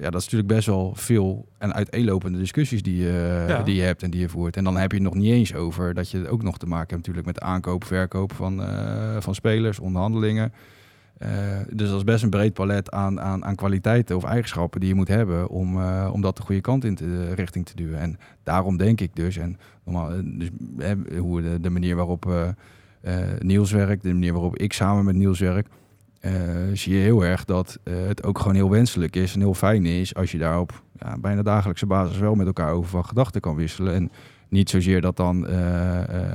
[0.00, 3.62] ja, dat is natuurlijk best wel veel en uiteenlopende discussies die, je Ja.
[3.62, 4.56] die je hebt en die je voert.
[4.56, 6.88] En dan heb je het nog niet eens over dat je ook nog te maken
[6.94, 10.52] hebt natuurlijk met aankoop, verkoop van, eh, van spelers, onderhandelingen.
[11.18, 11.28] Eh,
[11.72, 14.94] dus dat is best een breed palet aan, aan, aan kwaliteiten of eigenschappen die je
[14.94, 17.98] moet hebben om, eh, om dat de goede kant in te, richting te duwen.
[17.98, 22.26] En daarom denk ik dus, en normaal, eh, dus, eh, hoe de, de manier waarop
[22.26, 22.48] eh,
[23.00, 25.72] eh, Niels werkt, de manier waarop ik samen met Niels werk, eh,
[26.72, 29.86] zie je heel erg dat eh, het ook gewoon heel wenselijk is en heel fijn
[29.86, 33.40] is als je daar op ja, bijna dagelijkse basis wel met elkaar over van gedachten
[33.40, 33.94] kan wisselen.
[33.94, 34.10] En
[34.48, 36.32] niet zozeer dat dan eh, eh,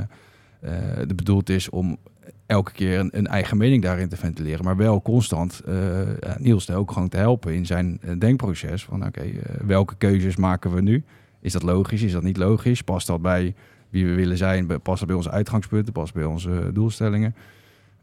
[0.61, 1.97] eh, bedoeld is om
[2.45, 6.71] elke keer een, een eigen mening daarin te ventileren, maar wel constant eh, ja, Niels
[6.71, 8.83] ook gewoon te helpen in zijn eh, denkproces.
[8.83, 11.03] Van oké, eh, welke keuzes maken we nu?
[11.41, 12.01] Is dat logisch?
[12.01, 12.81] Is dat niet logisch?
[12.81, 13.55] Past dat bij
[13.89, 14.81] wie we willen zijn?
[14.81, 15.93] Past dat bij onze uitgangspunten?
[15.93, 17.35] Past bij onze eh, doelstellingen?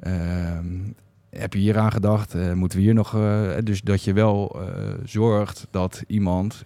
[0.00, 0.66] Ehm,
[1.38, 2.34] heb je hier aan gedacht?
[2.34, 3.14] Eh, moeten we hier nog...
[3.14, 4.68] eh, dus dat je wel eh,
[5.04, 6.64] zorgt dat iemand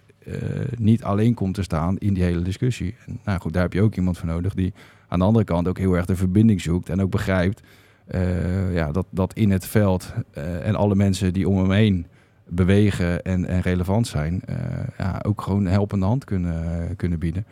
[0.77, 2.95] niet alleen komt te staan in die hele discussie.
[3.23, 4.73] Nou goed, daar heb je ook iemand voor nodig die
[5.07, 7.61] aan de andere kant ook heel erg de verbinding zoekt en ook begrijpt
[8.71, 10.13] ja, dat, dat in het veld
[10.63, 12.05] en alle mensen die om hem heen
[12.47, 14.41] bewegen en, en relevant zijn,
[14.97, 17.45] ja, ook gewoon een helpende hand kunnen, kunnen bieden.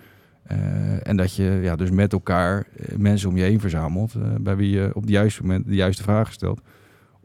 [1.04, 4.90] En dat je ja, dus met elkaar mensen om je heen verzamelt, bij wie je
[4.94, 6.62] op het juiste moment de juiste vragen stelt,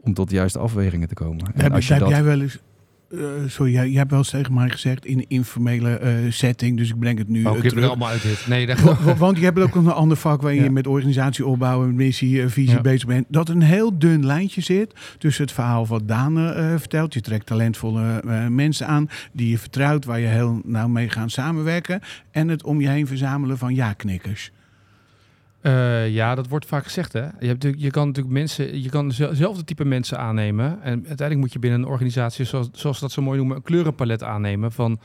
[0.01, 1.45] om tot de juiste afwegingen te komen.
[1.53, 2.57] En Heb, als je heb dat, jij wel eens...
[3.11, 6.77] eh, sorry, jij, jij hebt wel eens tegen mij gezegd in een informele eh, setting,
[6.77, 7.87] dus ik breng het nu Oh, eh, knip er terug.
[7.87, 8.45] allemaal uit dit.
[8.47, 10.65] Nee, dat Wa- wa- Want je hebt ook een ander vak waarin Ja.
[10.65, 12.81] je met organisatie opbouwen, missie, eh, visie Ja.
[12.81, 13.25] bezig bent.
[13.29, 17.13] Dat een heel dun lijntje zit tussen het verhaal wat Daan eh, vertelt.
[17.13, 21.31] Je trekt talentvolle eh, mensen aan die je vertrouwt, waar je heel nauw mee gaat
[21.31, 21.99] samenwerken.
[22.31, 24.51] En het om je heen verzamelen van ja-knikkers.
[25.61, 27.13] Eh, ja, dat wordt vaak gezegd.
[27.13, 27.27] Hè?
[27.39, 30.81] Je, hebt je kan natuurlijk mensen, je kan zel- zelfde type mensen aannemen.
[30.81, 34.23] En uiteindelijk moet je binnen een organisatie, zoals, zoals dat zo mooi noemen, een kleurenpalet
[34.23, 34.99] aannemen van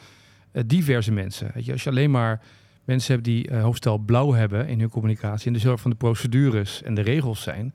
[0.52, 1.50] eh, diverse mensen.
[1.54, 2.40] Weet je, als je alleen maar
[2.84, 5.96] mensen hebt die eh, hoofdstel blauw hebben in hun communicatie en heel erg van de
[5.96, 7.74] procedures en de regels zijn,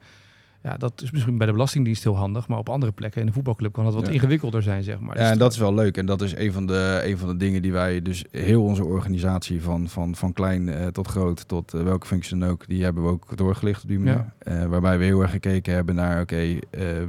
[0.63, 3.33] Ja, dat is misschien bij de Belastingdienst heel handig, maar op andere plekken in de
[3.33, 4.11] voetbalclub kan dat wat Ja.
[4.11, 5.15] ingewikkelder zijn, zeg maar.
[5.17, 5.97] Ja, Dus en dat is wel leuk.
[5.97, 8.83] En dat is een van de, een van de dingen die wij, dus heel onze
[8.85, 12.83] organisatie van, van, van klein eh, tot groot, tot eh, welke functie dan ook, die
[12.83, 14.13] hebben we ook doorgelicht op die manier.
[14.43, 14.51] Ja.
[14.51, 16.57] Eh, waarbij we heel erg gekeken hebben naar, oké,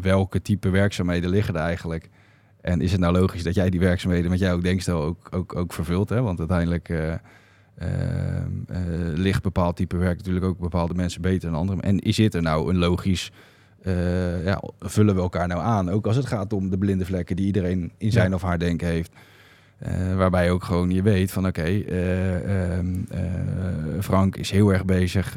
[0.00, 2.08] welke type werkzaamheden liggen er eigenlijk?
[2.60, 5.56] En is het nou logisch dat jij die werkzaamheden met jou ook denkstel ook, ook,
[5.56, 6.08] ook vervult?
[6.08, 6.22] Hè?
[6.22, 6.92] Want uiteindelijk
[8.68, 8.78] eh,
[9.14, 11.82] ligt bepaald type werk natuurlijk ook bepaalde mensen beter dan anderen.
[11.82, 13.30] En is dit er nou een logisch
[13.82, 15.90] eh, ja, vullen we elkaar nou aan?
[15.90, 18.34] Ook als het gaat om de blinde vlekken die iedereen in zijn Ja.
[18.34, 19.12] of haar denken heeft.
[19.82, 23.20] Eh, waarbij ook gewoon je weet van oké, eh, ehm, eh,
[24.00, 25.36] Frank is heel erg bezig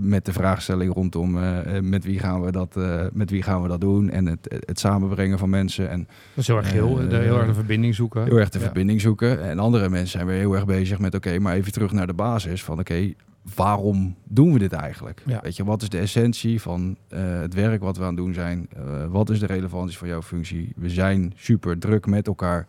[0.00, 1.38] met de vraagstelling rondom
[1.80, 2.78] met, wie gaan we dat,
[3.12, 6.46] met wie gaan we dat doen en het, het samenbrengen van mensen en Dat is
[6.46, 8.24] heel erg heel, de, heel erg de verbinding zoeken.
[8.24, 8.64] heel erg de Ja.
[8.64, 9.42] verbinding zoeken.
[9.42, 12.14] En andere mensen zijn weer heel erg bezig met oké, maar even terug naar de
[12.14, 13.12] basis van oké,
[13.54, 15.22] waarom doen we dit eigenlijk?
[15.26, 15.40] Ja.
[15.42, 16.96] Weet je, wat is de essentie van
[17.42, 18.68] het werk wat we aan het doen zijn?
[19.08, 20.72] Wat is de relevantie van jouw functie?
[20.76, 22.66] We zijn super druk met elkaar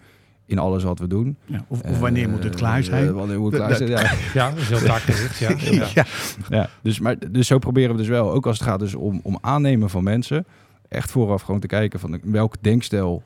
[0.52, 1.38] in alles wat we doen.
[1.46, 3.08] Ja, of, of wanneer moet het klaar zijn?
[3.08, 3.90] eh, wanneer moet het klaar zijn?
[3.90, 4.12] Ja.
[4.34, 5.38] Ja, dat is heel taakgericht.
[5.60, 5.86] Ja.
[5.94, 6.06] Ja.
[6.50, 6.70] ja.
[6.82, 9.38] Dus, maar, dus zo proberen we dus wel, ook als het gaat dus om, om
[9.42, 10.46] aannemen van mensen,
[10.90, 13.24] echt vooraf gewoon te kijken van welk denkstel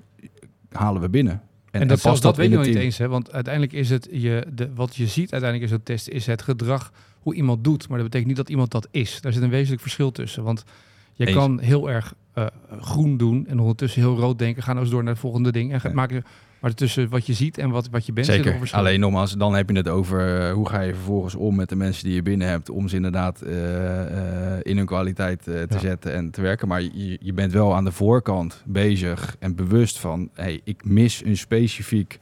[0.72, 1.42] halen we binnen.
[1.72, 3.08] En, dat, past dat weet je nog niet eens, hè?
[3.08, 6.42] want uiteindelijk is het je, de, wat je ziet uiteindelijk is zo'n test, is het
[6.42, 7.88] gedrag hoe iemand doet.
[7.88, 9.22] Maar dat betekent niet dat iemand dat is.
[9.22, 10.44] Daar zit een wezenlijk verschil tussen.
[10.44, 10.64] Want
[11.14, 11.36] je Eens.
[11.36, 12.46] kan heel erg eh,
[12.80, 14.64] groen doen en ondertussen heel rood denken.
[14.64, 15.74] Ga nou eens door naar het volgende ding.
[15.74, 15.92] En Ja.
[15.94, 16.24] maken,
[16.66, 18.70] maar tussen wat je ziet en wat, wat je bent er Zeker.
[18.72, 21.76] Alleen nogmaals, dan heb je het over eh, hoe ga je vervolgens om met de
[21.76, 22.70] mensen die je binnen hebt.
[22.70, 25.78] Om ze inderdaad eh, eh, in hun kwaliteit te Ja.
[25.80, 26.68] zetten en te werken.
[26.68, 31.26] Maar je, je bent wel aan de voorkant bezig en bewust van: hey, ik mis
[31.26, 32.20] een specifiek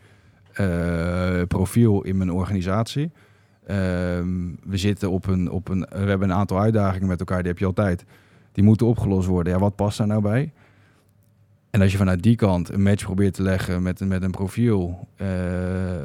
[1.47, 3.11] profiel in mijn organisatie.
[3.67, 4.27] Ehm,
[4.63, 5.79] we zitten op een, op een.
[5.89, 8.05] We hebben een aantal uitdagingen met elkaar, die heb je altijd.
[8.51, 9.53] Die moeten opgelost worden.
[9.53, 10.51] Ja, wat past daar nou bij?
[11.73, 14.31] En als je vanuit die kant een match probeert te leggen met, een- met een
[14.31, 15.27] profiel eh,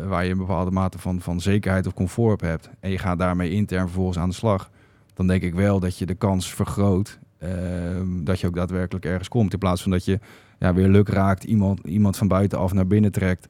[0.06, 3.18] waar je een bepaalde mate van, van zekerheid of comfort op hebt en je gaat
[3.18, 4.70] daarmee intern vervolgens aan de slag,
[5.14, 9.28] dan denk ik wel dat je de kans vergroot ehm, dat je ook daadwerkelijk ergens
[9.28, 9.52] komt.
[9.52, 10.18] In plaats van dat je
[10.58, 13.48] ja, weer luk raakt, iemand, iemand van buitenaf naar binnen trekt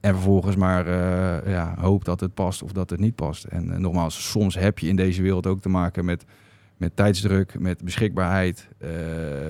[0.00, 3.44] en vervolgens maar eh, ja, hoopt dat het past of dat het niet past.
[3.44, 6.24] En eh, nogmaals, soms heb je in deze wereld ook te maken met
[6.76, 8.90] met tijdsdruk, met beschikbaarheid, eh,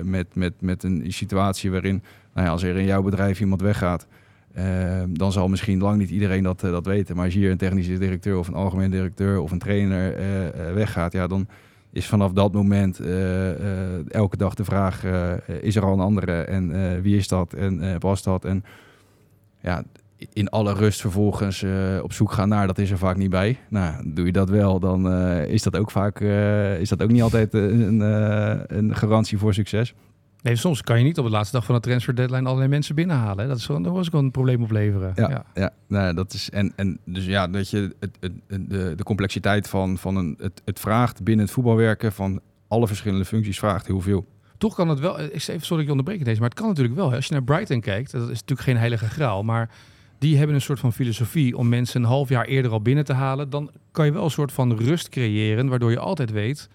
[0.03, 4.07] met, met, met een situatie waarin, nou ja, als er in jouw bedrijf iemand weggaat,
[4.53, 7.15] eh, dan zal misschien lang niet iedereen dat, eh, dat weten.
[7.15, 10.15] Maar als hier een technische directeur of een algemeen directeur of een trainer
[10.73, 11.47] weggaat, ja, dan
[11.91, 12.99] is vanaf dat moment
[14.07, 15.03] elke dag de vraag,
[15.61, 18.45] is er al een andere en wie is dat en past dat?
[18.45, 18.63] En
[19.61, 19.83] ja,
[20.33, 23.59] in alle rust vervolgens eh, op zoek gaan naar, dat is er vaak niet bij.
[23.69, 27.11] Nou, doe je dat wel, dan eh, is dat ook vaak, eh, is dat ook
[27.11, 27.99] niet altijd een,
[28.77, 29.93] een garantie voor succes.
[30.41, 32.95] Nee, soms kan je niet op de laatste dag van de transfer deadline allerlei mensen
[32.95, 33.43] binnenhalen.
[33.43, 33.47] hè.
[33.47, 35.11] Dat is gewoon, was ook een probleem opleveren.
[35.15, 35.73] Ja, ja.
[35.87, 39.97] nou, dat is en, en dus ja, dat je het, het, de, de complexiteit van,
[39.97, 44.25] van een, het, het vraagt binnen het voetbalwerken van alle verschillende functies vraagt heel veel.
[44.57, 46.95] Toch kan het wel, ik even sorry ik je onderbreek deze, maar het kan natuurlijk
[46.95, 47.09] wel.
[47.09, 47.15] Hè.
[47.15, 49.69] Als je naar Brighton kijkt, dat is natuurlijk geen heilige graal, maar
[50.17, 53.13] die hebben een soort van filosofie om mensen een half jaar eerder al binnen te
[53.13, 53.49] halen.
[53.49, 56.69] Dan kan je wel een soort van rust creëren, waardoor je altijd weet.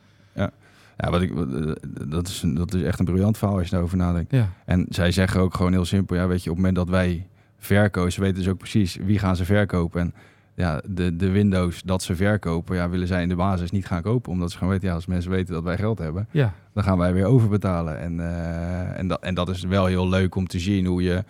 [1.03, 1.73] Ja, wat ik, eh,
[2.07, 4.31] dat, is dat is echt een briljant verhaal als je daarover nadenkt.
[4.31, 6.89] Ja, En zij zeggen ook gewoon heel simpel, ja, weet je, op het moment dat
[6.89, 7.27] wij
[7.59, 10.01] verkopen, ze weten dus ook precies wie gaan ze verkopen.
[10.01, 10.15] En
[10.55, 14.03] ja, de, de Windows dat ze verkopen, ja, willen zij in de basis niet gaan
[14.03, 14.33] kopen.
[14.33, 16.55] Omdat ze gewoon weten, ja, als mensen weten dat wij geld hebben, ja.
[16.75, 18.01] dan gaan wij weer overbetalen.
[18.01, 21.25] En, eh, en, dat, en dat is wel heel leuk om te zien hoe je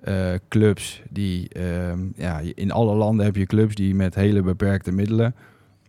[0.00, 4.42] eh, clubs die, ehm, ja, je- in alle landen heb je clubs die met hele
[4.42, 5.34] beperkte middelen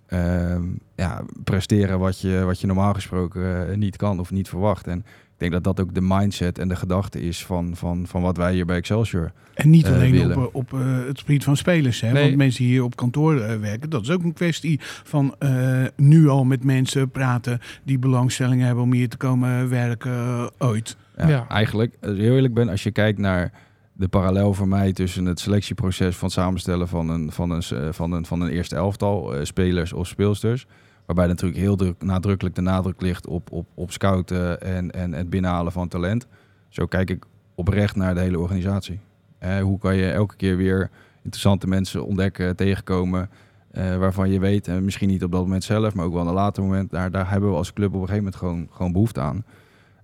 [0.08, 0.64] ehm,
[0.96, 4.88] ja, presteren wat je, wat je normaal gesproken eh, niet kan of niet verwacht.
[4.88, 8.22] En ik denk dat dat ook de mindset en de gedachte is van, van, van
[8.22, 9.32] wat wij hier bij Excelsior.
[9.54, 12.02] En niet eh, alleen op, op eh, het gebied van spelers.
[12.02, 12.12] Hè?
[12.12, 12.24] Nee.
[12.24, 16.28] Want mensen die hier op kantoor werken, dat is ook een kwestie van eh, nu
[16.28, 20.98] al met mensen praten die belangstelling hebben om hier te komen werken ooit.
[21.18, 21.46] Ja, Ja.
[21.50, 23.52] Eigenlijk, als ik heel eerlijk ben, als je kijkt naar
[23.98, 28.12] de parallel voor mij tussen het selectieproces van samenstellen van een, van een, eh, van
[28.12, 30.68] een, van een eerste elftal, eh, spelers of speelsters.
[31.06, 35.30] Waarbij natuurlijk heel druk, nadrukkelijk de nadruk ligt op, op, op scouten en, en het
[35.30, 36.28] binnenhalen van talent.
[36.70, 39.00] Zo kijk ik oprecht naar de hele organisatie.
[39.40, 40.90] Eh, hoe kan je elke keer weer
[41.24, 43.30] interessante mensen ontdekken, tegenkomen,
[43.72, 46.34] eh, waarvan je weet, en misschien niet op dat moment zelf, maar ook wel een
[46.34, 49.20] later moment, daar, daar hebben we als club op een gegeven moment gewoon, gewoon behoefte
[49.20, 49.46] aan.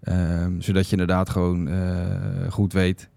[0.02, 3.13] Ehm, zodat je inderdaad gewoon eh, goed weet eh,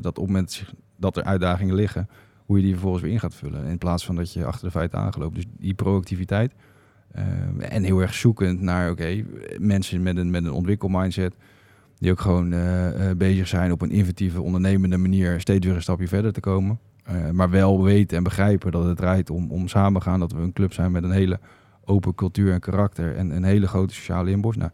[0.00, 0.64] dat op het moment
[0.96, 2.08] dat er uitdagingen liggen,
[2.46, 3.64] hoe je die vervolgens weer in gaat vullen.
[3.64, 5.34] In plaats van dat je achter de feiten aangeloopt.
[5.34, 6.52] Dus die proactiviteit,
[7.10, 9.24] Eh, en heel erg zoekend naar, oké,
[9.58, 11.34] mensen met een, met een ontwikkelmindset.
[11.98, 15.82] Die ook gewoon eh, eh, bezig zijn op een inventieve, ondernemende manier steeds weer een
[15.82, 16.78] stapje verder te komen.
[17.04, 20.20] Eh, maar wel weten en begrijpen dat het draait om, om samengaan.
[20.20, 21.40] Dat we een club zijn met een hele
[21.84, 23.16] open cultuur en karakter.
[23.16, 24.58] En een hele grote sociale inborst.
[24.58, 24.70] Nou,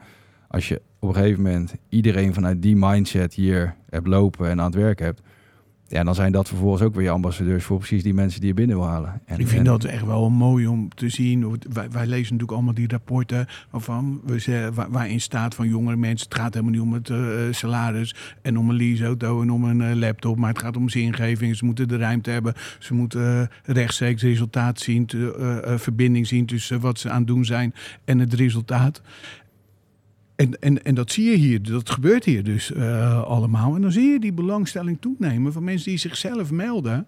[0.49, 4.67] als je op een gegeven moment iedereen vanuit die mindset hier hebt lopen en aan
[4.67, 5.21] het werk hebt.
[5.89, 8.55] Ja, dan zijn dat vervolgens ook weer je ambassadeurs voor precies die mensen die je
[8.55, 9.21] binnen wil halen.
[9.25, 11.59] En, Ik vind en- dat echt wel mooi om te zien.
[11.73, 16.29] Wij, wij lezen natuurlijk allemaal die rapporten waarvan we waar- waarin staat van jongere mensen.
[16.29, 17.19] Het gaat helemaal niet om het eh,
[17.51, 20.39] salaris en om een leaseauto en om een eh, laptop.
[20.39, 21.57] Maar het gaat om zingeving.
[21.57, 22.55] Ze moeten de ruimte hebben.
[22.79, 25.07] Ze moeten eh, rechtstreeks resultaat zien.
[25.07, 29.03] te- verbinding zien tussen wat ze aan het doen zijn en het resultaat.
[30.43, 33.75] En, en, en dat zie je hier, dat gebeurt hier dus eh, allemaal.
[33.75, 37.07] En dan zie je die belangstelling toenemen van mensen die zichzelf melden.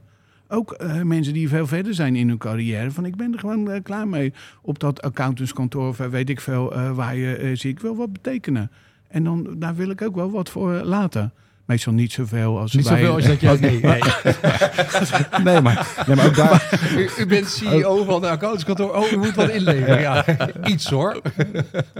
[0.48, 2.90] Ook eh, mensen die veel verder zijn in hun carrière.
[2.90, 6.92] Van ik ben er gewoon eh, klaar mee op dat accountantskantoor of weet ik veel
[6.94, 7.70] waar je zie.
[7.70, 8.70] Ik wil wat betekenen.
[9.08, 11.32] En dan, daar wil ik ook wel wat voor laten.
[11.66, 13.56] Meestal niet zoveel als Niet wij- zoveel als dat jij...
[13.60, 14.00] Nee, nee.
[15.44, 18.94] Nee, maar, nee, maar ook daar, U, u bent CEO van de accountskantoor.
[18.96, 20.00] Oh, u moet wat inleveren.
[20.00, 20.24] Ja,
[20.72, 21.20] iets hoor.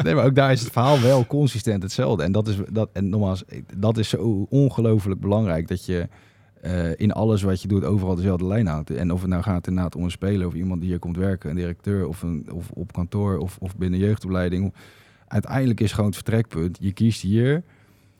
[0.02, 2.22] nee, maar ook daar is het verhaal wel consistent hetzelfde.
[2.22, 3.44] En dat is, dat, en nogmaals,
[3.76, 6.08] dat is zo ongelooflijk belangrijk dat je
[6.60, 8.90] eh, in alles wat je doet overal dezelfde lijn houdt.
[8.90, 11.50] En of het nou gaat inderdaad om een speler of iemand die hier komt werken,
[11.50, 14.74] een directeur of, een, of op kantoor of, of binnen jeugdopleiding.
[15.28, 16.78] Uiteindelijk is gewoon het vertrekpunt.
[16.80, 17.62] Je kiest hier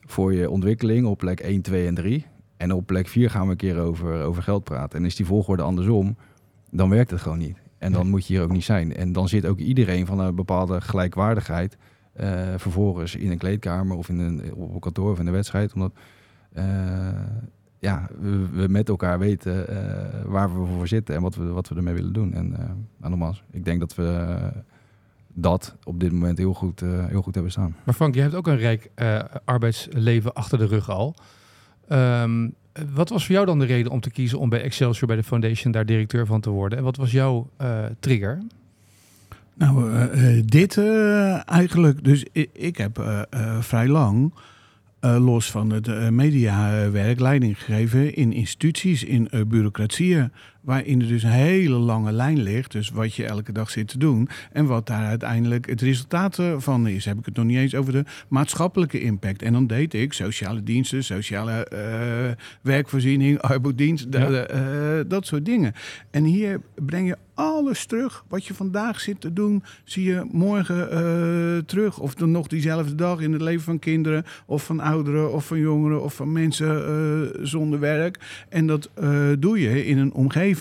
[0.05, 2.25] voor je ontwikkeling op plek 1, 2 en 3.
[2.57, 4.99] En op plek 4 gaan we een keer over, over geld praten.
[4.99, 6.15] En is die volgorde andersom,
[6.71, 7.57] dan werkt het gewoon niet.
[7.77, 8.11] En dan Nee.
[8.11, 8.95] moet je hier ook niet zijn.
[8.95, 11.77] En dan zit ook iedereen van een bepaalde gelijkwaardigheid
[12.13, 15.73] eh, vervolgens in een kleedkamer of in een, op een kantoor of in een wedstrijd.
[15.73, 15.93] Omdat
[16.53, 16.65] eh,
[17.79, 21.67] ja, we, we met elkaar weten eh, waar we voor zitten en wat we, wat
[21.67, 22.33] we ermee willen doen.
[22.33, 22.55] En
[22.99, 24.37] nogmaals, ik denk dat we
[25.35, 27.75] dat op dit moment heel goed, eh, heel goed hebben staan.
[27.83, 31.15] Maar Frank, je hebt ook een rijk eh, arbeidsleven achter de rug al.
[31.87, 32.47] Ehm,
[32.93, 35.23] wat was voor jou dan de reden om te kiezen om bij Excelsior bij de
[35.23, 36.77] Foundation daar directeur van te worden?
[36.77, 38.41] En wat was jouw eh, trigger?
[39.53, 39.91] Nou,
[40.45, 42.03] dit eh, eigenlijk.
[42.03, 43.25] Dus ik, ik heb
[43.59, 44.33] vrij lang,
[44.99, 50.31] eh, los van het mediawerk, leiding gegeven in instituties, in bureaucratieën.
[50.65, 52.71] Waarin er dus een hele lange lijn ligt.
[52.71, 54.29] Dus wat je elke dag zit te doen.
[54.51, 57.05] En wat daar uiteindelijk het resultaat eh, van is.
[57.05, 59.41] Heb ik het nog niet eens over de maatschappelijke impact.
[59.41, 64.29] En dan deed ik sociale diensten, sociale eh, werkvoorziening, arbeidsdienst, Ja.
[64.31, 64.59] eh,
[65.07, 65.73] dat soort dingen.
[66.11, 68.23] En hier breng je alles terug.
[68.27, 71.99] Wat je vandaag zit te doen, zie je morgen terug.
[71.99, 75.59] Of dan nog diezelfde dag in het leven van kinderen, of van ouderen, of van
[75.59, 78.19] jongeren, of van mensen zonder werk.
[78.49, 78.89] En dat
[79.39, 80.54] doe je in een omgeving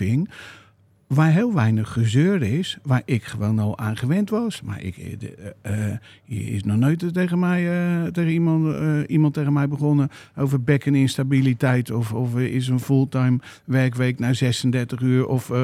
[1.07, 4.63] waar heel weinig gezeur is, waar ik gewoon al aan gewend was.
[4.63, 7.69] Maar ik, eh, de, eh, eh, hier is nog nooit tegen mij,
[8.13, 8.77] tegen iemand,
[9.07, 15.27] iemand tegen mij begonnen over bekkeninstabiliteit of, of is een fulltime werkweek naar 36 uur
[15.27, 15.59] of eh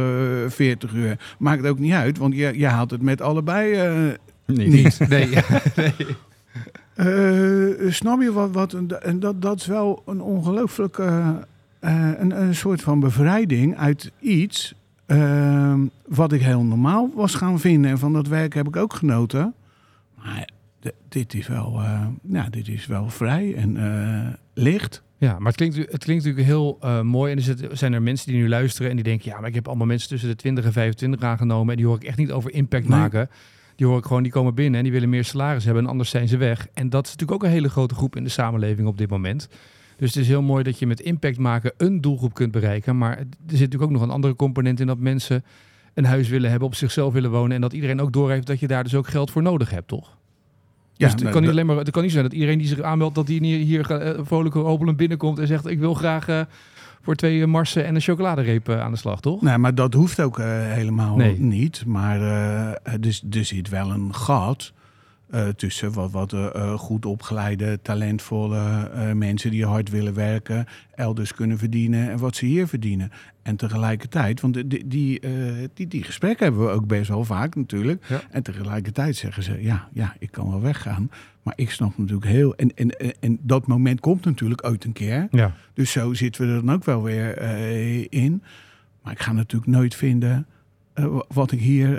[0.48, 1.18] 40 uur.
[1.38, 4.08] Maakt ook niet uit, want je, je haalt het met allebei eh,
[4.46, 4.98] Niet.
[5.08, 5.28] Nee.
[7.92, 8.74] snap je wat?
[8.74, 10.98] en dat, dat is wel een ongelooflijk.
[11.80, 14.74] Eh, een, een soort van bevrijding uit iets.
[15.06, 15.74] eh,
[16.06, 17.90] wat ik heel normaal was gaan vinden.
[17.90, 19.54] En van dat werk heb ik ook genoten.
[20.16, 20.48] Maar
[21.08, 21.80] dit is wel,
[22.22, 25.02] ja, dit is wel vrij en eh, licht.
[25.18, 27.30] Ja, maar het klinkt, het klinkt natuurlijk heel mooi.
[27.32, 29.30] En er zit- zijn er mensen die nu luisteren en die denken...
[29.30, 31.70] ja, maar ik heb allemaal mensen tussen de 20 en 25 aangenomen...
[31.70, 32.98] en die hoor ik echt niet over impact Nee.
[32.98, 33.30] maken.
[33.76, 35.82] Die hoor ik gewoon, die komen binnen en die willen meer salaris hebben...
[35.82, 36.66] en anders zijn ze weg.
[36.74, 39.48] En dat is natuurlijk ook een hele grote groep in de samenleving op dit moment.
[40.00, 42.98] Dus het is heel mooi dat je met impact maken een doelgroep kunt bereiken.
[42.98, 44.86] Maar er zit natuurlijk ook nog een andere component in...
[44.86, 45.44] dat mensen
[45.94, 47.54] een huis willen hebben, op zichzelf willen wonen...
[47.54, 50.16] en dat iedereen ook doorheeft dat je daar dus ook geld voor nodig hebt, toch?
[50.94, 52.80] Ja, dus het kan, niet alleen maar, het kan niet zijn dat iedereen die zich
[52.80, 56.40] aanmeldt, dat die hier, hier eh, vrolijk hopelijk binnenkomt en zegt: Ik wil graag eh,
[57.02, 59.42] voor twee marsen en een chocoladereep eh, aan de slag, toch?
[59.42, 61.38] Nee, maar dat hoeft ook eh, helemaal Nee.
[61.38, 61.82] niet.
[61.86, 64.72] Maar eh, er, is- er zit wel een gat
[65.30, 71.34] eh, tussen wat, wat eh, eh, goed opgeleide, talentvolle mensen die hard willen werken, elders
[71.34, 73.10] kunnen verdienen en wat ze hier verdienen.
[73.42, 75.20] En tegelijkertijd, want die, die,
[75.74, 78.04] die, die gesprekken hebben we ook best wel vaak natuurlijk.
[78.08, 78.20] Ja.
[78.30, 81.10] En tegelijkertijd zeggen ze, ja, ja, ik kan wel weggaan.
[81.42, 82.54] Maar ik snap natuurlijk heel...
[82.56, 85.28] En, en, en- en dat moment komt natuurlijk ooit een keer.
[85.30, 85.52] Ja.
[85.74, 87.42] Dus zo zitten we er dan ook wel weer
[88.12, 88.42] in.
[89.02, 90.46] Maar ik ga natuurlijk nooit vinden
[90.94, 91.98] wa- wat ik hier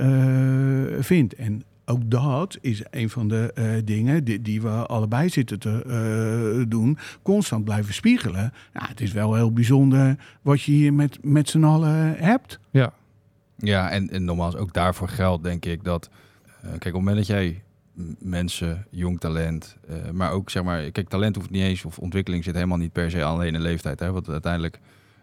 [1.00, 1.34] vind.
[1.36, 5.84] En ook dat is een van de eh, dingen die, die we allebei zitten te
[5.84, 6.98] eh, doen.
[7.22, 8.54] Constant blijven spiegelen.
[8.74, 12.60] Ja, het is wel heel bijzonder wat je hier met, met z'n allen hebt.
[12.70, 12.94] Ja.
[13.58, 16.10] Ja, en, en nogmaals, ook daarvoor geldt denk ik dat
[16.62, 17.62] kijk, op het moment dat jij
[18.20, 22.44] mensen, jong talent, eh, maar ook zeg maar, kijk, talent hoeft niet eens, of ontwikkeling
[22.44, 24.00] zit helemaal niet per se alleen in leeftijd.
[24.00, 24.80] Hè, want uiteindelijk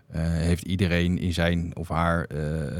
[0.08, 2.72] eh, heeft iedereen in zijn of haar eh, eh,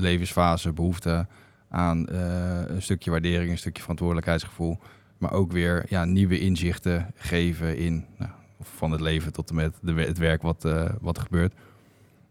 [0.00, 1.26] levensfase behoefte
[1.72, 4.78] aan eh, een stukje waardering, een stukje verantwoordelijkheidsgevoel.
[5.18, 9.74] Maar ook weer ja, nieuwe inzichten geven in nou, van het leven tot en met
[9.82, 11.54] de, het werk wat, eh, wat er gebeurt.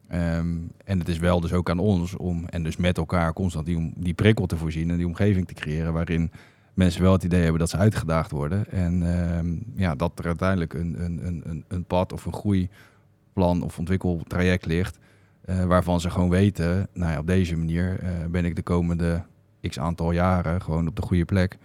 [0.07, 0.47] Ehm,
[0.85, 3.93] en het is wel dus ook aan ons om, en dus met elkaar constant die,
[3.95, 6.31] die prikkel te voorzien en die omgeving te creëren waarin
[6.73, 8.71] mensen wel het idee hebben dat ze uitgedaagd worden.
[8.71, 13.77] En ehm, ja, dat er uiteindelijk een, een, een, een- pad of een groeiplan of
[13.79, 14.97] ontwikkeltraject ligt.
[15.41, 19.23] eh, waarvan ze gewoon weten, nou ja, op deze manier ben ik de komende
[19.67, 21.57] x aantal jaren gewoon op de goede plek.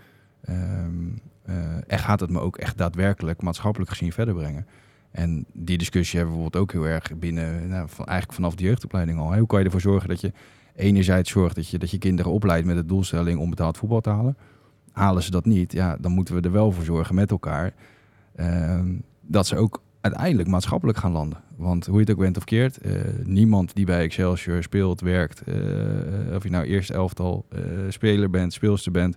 [1.86, 4.66] En gaat het me ook echt daadwerkelijk maatschappelijk gezien verder brengen.
[5.10, 8.64] En die discussie hebben we bijvoorbeeld ook heel erg binnen, nou, van, eigenlijk vanaf de
[8.64, 9.36] jeugdopleiding al.
[9.36, 10.32] Hoe kan je ervoor zorgen dat je
[10.76, 14.10] enerzijds zorgt dat je, dat je kinderen opleidt met de doelstelling om betaald voetbal te
[14.10, 14.36] halen.
[14.92, 17.74] Halen ze dat niet, ja, dan moeten we er wel voor zorgen met elkaar
[18.34, 21.38] ehm, dat ze ook uiteindelijk maatschappelijk gaan landen.
[21.56, 22.92] Want hoe je het ook bent of keert, eh,
[23.24, 25.54] niemand die bij Excelsior speelt, werkt, eh,
[26.34, 29.16] of je nou eerst elftal eh, speler bent, speelster bent,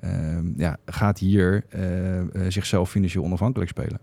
[0.00, 4.00] ehm, ja, gaat hier eh, eh, zichzelf financieel onafhankelijk spelen.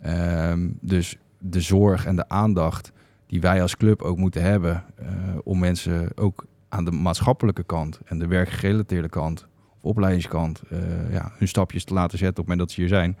[0.00, 2.92] Ehm, dus de zorg en de aandacht
[3.26, 5.08] die wij als club ook moeten hebben eh,
[5.44, 9.46] om mensen ook aan de maatschappelijke kant en de werkgerelateerde kant
[9.80, 10.78] of opleidingskant eh,
[11.12, 13.16] ja, hun stapjes te laten zetten op het moment dat ze hier zijn.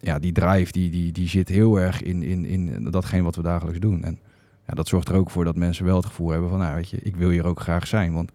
[0.00, 3.42] Ja, die drive die, die, die zit heel erg in, in, in datgene wat we
[3.42, 4.04] dagelijks doen.
[4.04, 4.18] En
[4.66, 6.90] ja, dat zorgt er ook voor dat mensen wel het gevoel hebben van, nou weet
[6.90, 8.12] je, ik wil hier ook graag zijn.
[8.12, 8.32] Want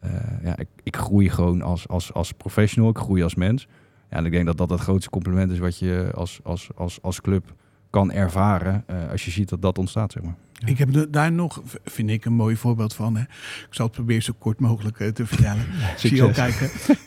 [0.00, 0.10] eh,
[0.42, 3.68] ja, ik, ik groei gewoon als, als, als professional, ik groei als mens.
[4.10, 7.02] Ja, en ik denk dat dat het grootste compliment is wat je als, als, als,
[7.02, 7.54] als club
[7.90, 10.36] kan ervaren eh, als je ziet dat dat ontstaat, zeg maar.
[10.64, 13.16] Ik heb daar nog, vind ik, een mooi voorbeeld van.
[13.16, 13.22] Hè.
[13.22, 15.64] Ik zal het proberen zo kort mogelijk eh, te vertellen.
[15.96, 16.70] Zie je ook kijken.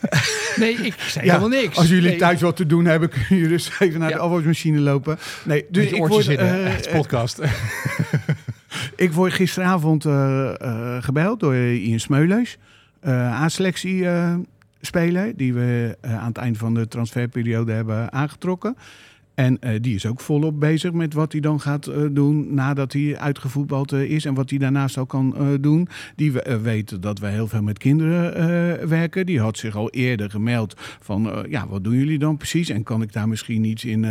[0.56, 1.76] Nee, ik zei Ja, helemaal niks.
[1.76, 4.78] Als jullie Nee, thuis wat te doen hebben, kunnen jullie dus even naar de afwasmachine
[4.80, 5.18] lopen.
[5.44, 7.40] Nee, dus ik word, eh, Het is podcast.
[8.96, 12.58] Ik word gisteravond eh, eh, gebeld door Ian Smeuleus,
[13.00, 14.34] eh A-selectie eh,
[14.80, 18.76] speler, die we eh, aan het eind van de transferperiode hebben aangetrokken.
[19.36, 22.92] En eh, die is ook volop bezig met wat hij dan gaat eh, doen nadat
[22.92, 24.24] hij uitgevoetbald eh, is.
[24.24, 25.88] En wat hij daarnaast ook kan doen.
[26.14, 29.26] Die we, weet dat we heel veel met kinderen werken.
[29.26, 32.68] Die had zich al eerder gemeld van, ja, wat doen jullie dan precies?
[32.68, 34.06] En kan ik daar misschien iets in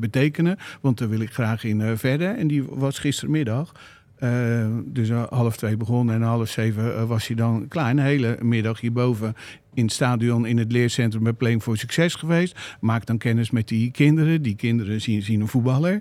[0.00, 0.56] betekenen?
[0.80, 2.36] Want daar wil ik graag in verder.
[2.36, 3.72] En die was gistermiddag.
[4.20, 7.90] Eh, dus eh, half twee begonnen en half zeven eh, was hij dan klaar.
[7.90, 9.34] Een hele middag hierboven
[9.74, 12.76] in het stadion in het leercentrum bij Playing voor Succes geweest.
[12.80, 14.42] Maak dan kennis met die kinderen.
[14.42, 16.00] Die kinderen zien, zien een voetballer.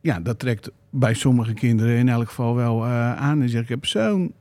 [0.00, 3.42] Ja, dat trekt bij sommige kinderen in elk geval wel aan.
[3.42, 4.34] En zeg ik heb zo'n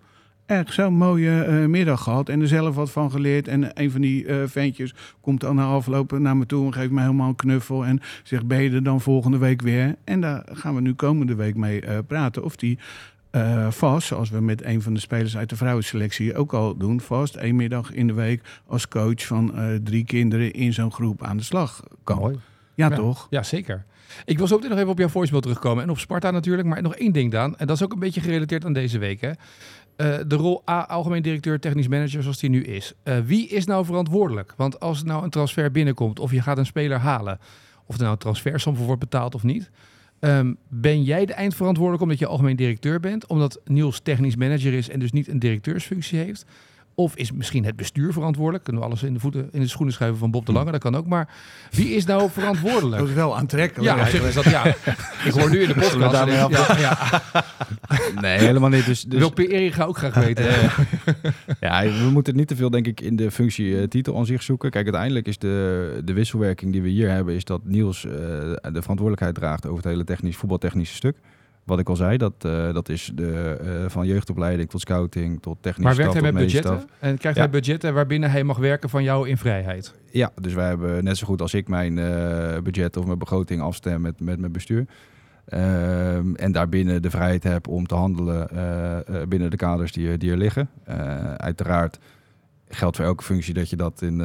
[0.49, 3.47] echt zo'n mooie eh, middag gehad en er zelf wat van geleerd.
[3.47, 6.91] En een van die eh ventjes komt dan na aflopen naar me toe en geeft
[6.91, 7.85] me helemaal een knuffel.
[7.85, 9.95] En zegt, ben je er dan volgende week weer?
[10.03, 12.43] En daar gaan we nu komende week mee eh, praten.
[12.43, 12.77] Of die
[13.69, 17.35] vast, zoals we met een van de spelers uit de vrouwenselectie ook al doen, vast
[17.35, 21.43] één middag in de week als coach van drie kinderen in zo'n groep aan de
[21.43, 22.17] slag kan.
[22.17, 22.39] Mooi.
[22.75, 22.95] Ja, Ja.
[22.95, 23.27] toch?
[23.29, 23.85] Ja, zeker.
[24.25, 25.83] Ik wil zo meteen nog even op jouw voicemail terugkomen.
[25.83, 26.67] En op Sparta natuurlijk.
[26.67, 27.57] Maar nog één ding, Daan.
[27.57, 29.21] En dat is ook een beetje gerelateerd aan deze week.
[29.21, 29.31] Hè.
[29.99, 32.93] Eh, de rol A, algemeen directeur, technisch manager, zoals die nu is.
[33.03, 34.53] Eh, wie is nou verantwoordelijk?
[34.57, 37.39] Want als nou een transfer binnenkomt of je gaat een speler halen...
[37.85, 39.69] of er nou een transfersom voor wordt betaald of niet...
[40.19, 43.27] ehm, ben jij de eindverantwoordelijk omdat je algemeen directeur bent?
[43.27, 46.45] Omdat Niels technisch manager is en dus niet een directeursfunctie heeft?
[46.99, 48.63] Of is misschien het bestuur verantwoordelijk?
[48.63, 50.71] Kunnen we alles in de, voeten, in de schoenen schuiven van Bob de Lange?
[50.71, 51.07] Dat kan ook.
[51.07, 51.29] Maar
[51.71, 52.99] wie is nou verantwoordelijk?
[52.99, 53.95] Dat is wel aantrekkelijk.
[53.95, 54.65] Ja, op zich is dat ja.
[55.27, 56.11] Ik hoor nu in de podcast.
[56.11, 57.21] daarmee ja, ja.
[58.21, 58.85] Nee, helemaal niet.
[58.85, 60.45] Dus, dus Wil Eringa ook graag weten.
[61.59, 64.43] ja, we moeten niet te veel, denk ik, in de functie eh, titel aan zich
[64.43, 64.69] zoeken.
[64.69, 68.59] Kijk, uiteindelijk is de, de wisselwerking die we hier hebben, is dat Niels eh, de
[68.61, 71.17] verantwoordelijkheid draagt over het hele technisch, voetbaltechnische stuk.
[71.70, 75.57] Wat ik al zei, dat, eh, dat is de, eh, van jeugdopleiding tot scouting tot
[75.61, 76.89] technisch maar werkt hij met budgetten?
[76.99, 77.43] En krijgt Ja.
[77.43, 79.93] hij budgetten waarbinnen hij mag werken van jou in vrijheid?
[80.11, 83.61] Ja, dus wij hebben net zo goed als ik mijn eh, budget of mijn begroting
[83.61, 84.86] afstem met, met mijn bestuur.
[85.45, 88.47] Ehm, en daarbinnen de vrijheid heb om te handelen
[89.30, 90.70] binnen de kaders die, er- die er liggen.
[91.38, 91.99] Uiteraard
[92.70, 94.17] geldt voor elke functie dat je, dat, in,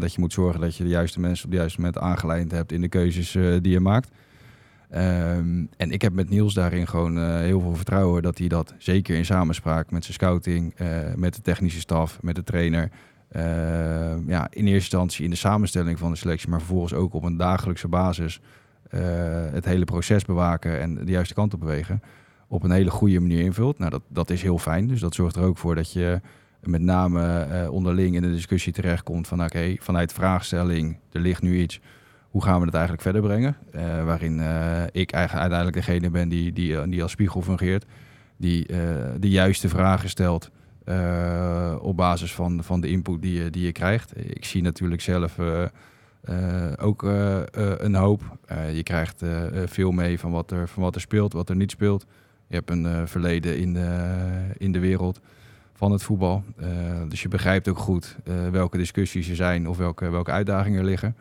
[0.00, 2.72] dat je moet zorgen dat je de juiste mensen op het juiste moment aangeleid hebt
[2.72, 3.32] in de keuzes
[3.62, 4.10] die je maakt.
[4.90, 8.74] Ehm, en ik heb met Niels daarin gewoon eh, heel veel vertrouwen dat hij dat
[8.78, 12.90] zeker in samenspraak met zijn scouting, eh, met de technische staf, met de trainer,
[13.28, 13.42] eh,
[14.26, 17.36] ja, in eerste instantie in de samenstelling van de selectie, maar vervolgens ook op een
[17.36, 18.40] dagelijkse basis
[18.90, 19.00] eh,
[19.50, 22.02] het hele proces bewaken en de juiste kant op bewegen.
[22.48, 23.78] Op een hele goede manier invult.
[23.78, 24.86] Nou, dat, dat is heel fijn.
[24.86, 26.20] Dus dat zorgt er ook voor dat je
[26.62, 31.80] met name onderling in de discussie terechtkomt van oké, vanuit vraagstelling, er ligt nu iets,
[32.38, 33.56] hoe gaan we het eigenlijk verder brengen?
[33.70, 37.84] Eh, waarin eh, ik eigenlijk uiteindelijk degene ben die, die, die als spiegel fungeert,
[38.36, 38.66] die
[39.18, 40.50] de juiste vragen stelt
[41.80, 44.12] op basis van, van de input die je, die je krijgt.
[44.16, 45.38] Ik zie natuurlijk zelf
[46.76, 47.02] ook
[47.78, 48.22] een hoop.
[48.72, 49.22] je krijgt
[49.64, 52.06] veel mee van wat, er, van wat er speelt, wat er niet speelt.
[52.46, 54.10] Je hebt een verleden in de,
[54.58, 55.20] in de wereld
[55.74, 56.44] van het voetbal.
[57.08, 58.16] Dus je begrijpt ook goed
[58.50, 61.16] welke discussies er zijn of welke, welke uitdagingen er liggen.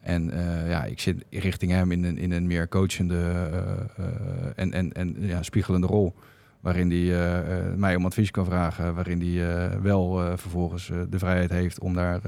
[0.00, 3.50] En uh, ja, ik zit richting hem in een, in een meer coachende
[4.56, 6.14] en, en, en ja, spiegelende rol.
[6.60, 7.44] Waarin hij
[7.76, 8.94] mij om advies kan vragen.
[8.94, 12.20] Waarin hij wel vervolgens de vrijheid heeft om daar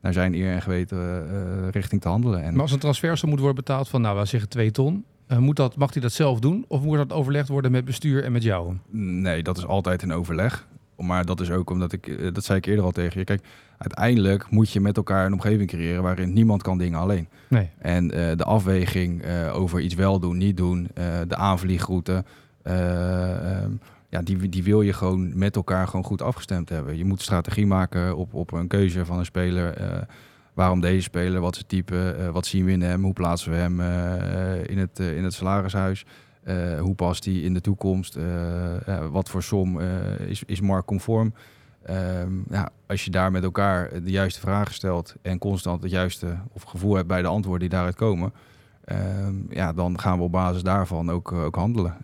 [0.00, 2.42] naar zijn eer en geweten richting te handelen.
[2.42, 5.04] En maar als een transfer moet worden betaald van, nou, we zeggen twee ton.
[5.38, 6.64] moet dat, mag hij dat zelf doen?
[6.68, 8.76] Of moet dat overlegd worden met bestuur en met jou?
[8.90, 10.66] Nee, dat is altijd een overleg.
[10.96, 13.24] Maar dat is ook omdat ik, eh, dat zei ik eerder al tegen je.
[13.24, 13.42] Kijk,
[13.78, 17.28] uiteindelijk moet je met elkaar een omgeving creëren waarin niemand kan dingen alleen.
[17.48, 17.70] Nee.
[17.78, 22.24] En uh, de afweging uh, over iets wel doen, niet doen, uh, de aanvliegroute,
[22.62, 26.96] um, ja, die, die wil je gewoon met elkaar gewoon goed afgestemd hebben.
[26.96, 29.74] Je moet strategie maken op, op een keuze van een speler.
[30.54, 33.56] waarom deze speler, wat is het type, wat zien we in hem, hoe plaatsen we
[33.56, 33.80] hem
[34.62, 36.04] in, het, in het salarishuis.
[36.48, 38.16] Uh, hoe past die in de toekomst?
[38.16, 41.34] Uh, wat voor som uh, is, is marktconform?
[41.82, 46.36] Ehm, ja, als je daar met elkaar de juiste vragen stelt en constant het juiste
[46.52, 48.32] of gevoel hebt bij de antwoorden die daaruit komen,
[48.84, 51.96] ehm, ja, dan gaan we op basis daarvan ook, ook handelen.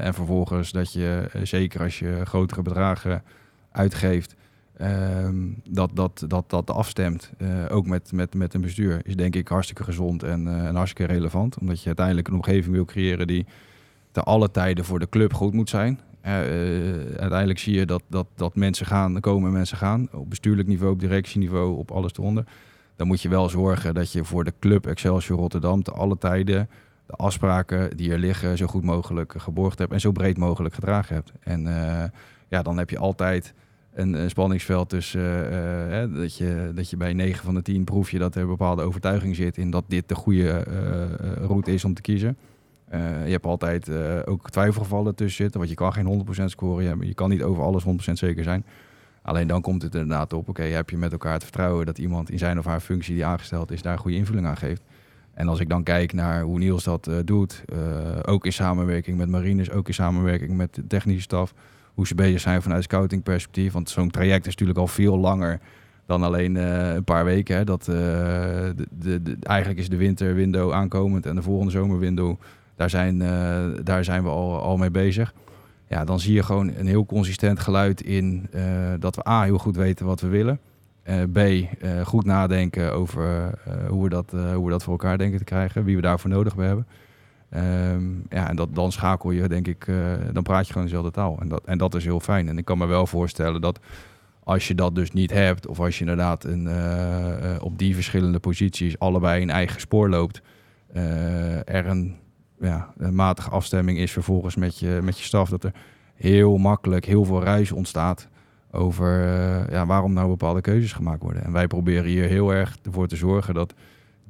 [0.00, 3.22] en vervolgens dat je, zeker als je grotere bedragen
[3.70, 4.34] uitgeeft,
[4.76, 5.36] ehm,
[5.68, 7.30] dat, dat, dat dat afstemt,
[7.68, 11.58] ook met, met, met een bestuur, is denk ik hartstikke gezond en, en hartstikke relevant.
[11.58, 13.46] Omdat je uiteindelijk een omgeving wil creëren die
[14.14, 16.00] te alle tijden voor de club goed moet zijn.
[16.26, 16.32] Uh,
[17.16, 20.08] uiteindelijk zie je dat, dat, dat mensen gaan, komen mensen gaan.
[20.12, 22.44] Op bestuurlijk niveau, op directieniveau, op alles eronder.
[22.96, 26.68] Dan moet je wel zorgen dat je voor de club Excelsior Rotterdam te alle tijden
[27.06, 31.14] de afspraken die er liggen zo goed mogelijk geborgd hebt en zo breed mogelijk gedragen
[31.14, 31.32] hebt.
[31.40, 31.62] En
[32.48, 33.54] ja, dan heb je altijd
[33.94, 38.18] een, spanningsveld tussen uh, dat, je, dat je bij 9 van de 10 proef je
[38.18, 40.64] dat er een bepaalde overtuiging zit in dat dit de goede
[41.46, 42.36] route is om te kiezen.
[43.24, 43.90] Je hebt altijd
[44.26, 46.84] ook twijfelgevallen tussen zitten, want je kan geen 100% scoren.
[46.84, 48.64] Je, je kan niet over alles 100% zeker zijn.
[49.22, 52.30] Alleen dan komt het inderdaad op, oké, heb je met elkaar het vertrouwen dat iemand
[52.30, 54.82] in zijn of haar functie die aangesteld is, daar goede invulling aan geeft.
[55.34, 57.64] En als ik dan kijk naar hoe Niels dat doet,
[58.22, 61.54] ook in samenwerking met Marines, ook in samenwerking met de technische staf,
[61.94, 63.72] hoe ze bezig zijn vanuit scouting perspectief.
[63.72, 65.60] Want zo'n traject is natuurlijk al veel langer
[66.06, 67.56] dan alleen een paar weken.
[67.56, 67.64] Hè.
[67.64, 72.36] Dat, de, de, de, eigenlijk is de winterwindow aankomend en de volgende zomerwindow
[72.76, 75.34] daar zijn, uh, daar zijn we al, al mee bezig.
[75.88, 78.50] Ja, dan zie je gewoon een heel consistent geluid in
[78.98, 80.60] dat we A, heel goed weten wat we willen.
[81.32, 81.38] B,
[82.04, 83.50] goed nadenken over
[83.88, 85.84] hoe, we dat, hoe we dat voor elkaar denken te krijgen.
[85.84, 86.86] Wie we daarvoor nodig hebben.
[87.56, 89.86] Um, ja, en dat, dan schakel je, denk ik,
[90.32, 91.36] dan praat je gewoon dezelfde taal.
[91.40, 92.48] En dat, en dat is heel fijn.
[92.48, 93.78] En ik kan me wel voorstellen dat
[94.44, 96.68] als je dat dus niet hebt, of als je inderdaad een,
[97.60, 100.42] op die verschillende posities allebei een eigen spoor loopt,
[101.64, 102.16] er een
[102.60, 105.72] ja, een matige afstemming is vervolgens met je, met je staf, dat er
[106.14, 108.28] heel makkelijk heel veel ruis ontstaat
[108.70, 109.10] over
[109.70, 111.44] ja, waarom nou bepaalde keuzes gemaakt worden.
[111.44, 113.74] En wij proberen hier heel erg ervoor te zorgen dat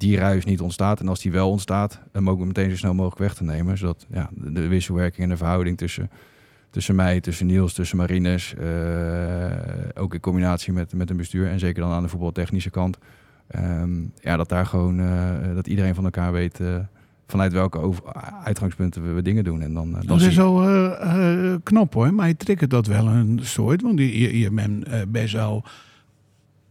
[0.07, 1.01] die ruis niet ontstaat.
[1.01, 3.79] En als die wel ontstaat, hem ook meteen zo snel mogelijk weg te nemen.
[3.79, 6.11] Zodat ja, de, wisselwerking en de verhouding tussen,
[6.71, 9.47] tussen mij, tussen Niels, tussen Marines, uh,
[9.95, 12.99] ook in combinatie met, met een bestuur en zeker dan aan de voetbaltechnische kant,
[13.57, 16.61] um, ja, dat daar gewoon uh, dat iedereen van elkaar weet
[17.27, 18.03] vanuit welke over,
[18.45, 19.63] uitgangspunten we, dingen doen.
[19.63, 20.65] En dan, dan dat is zo
[21.63, 23.83] knap hoor, maar je triggert dat wel een soort.
[23.83, 25.65] Want je, je bent uh, best wel,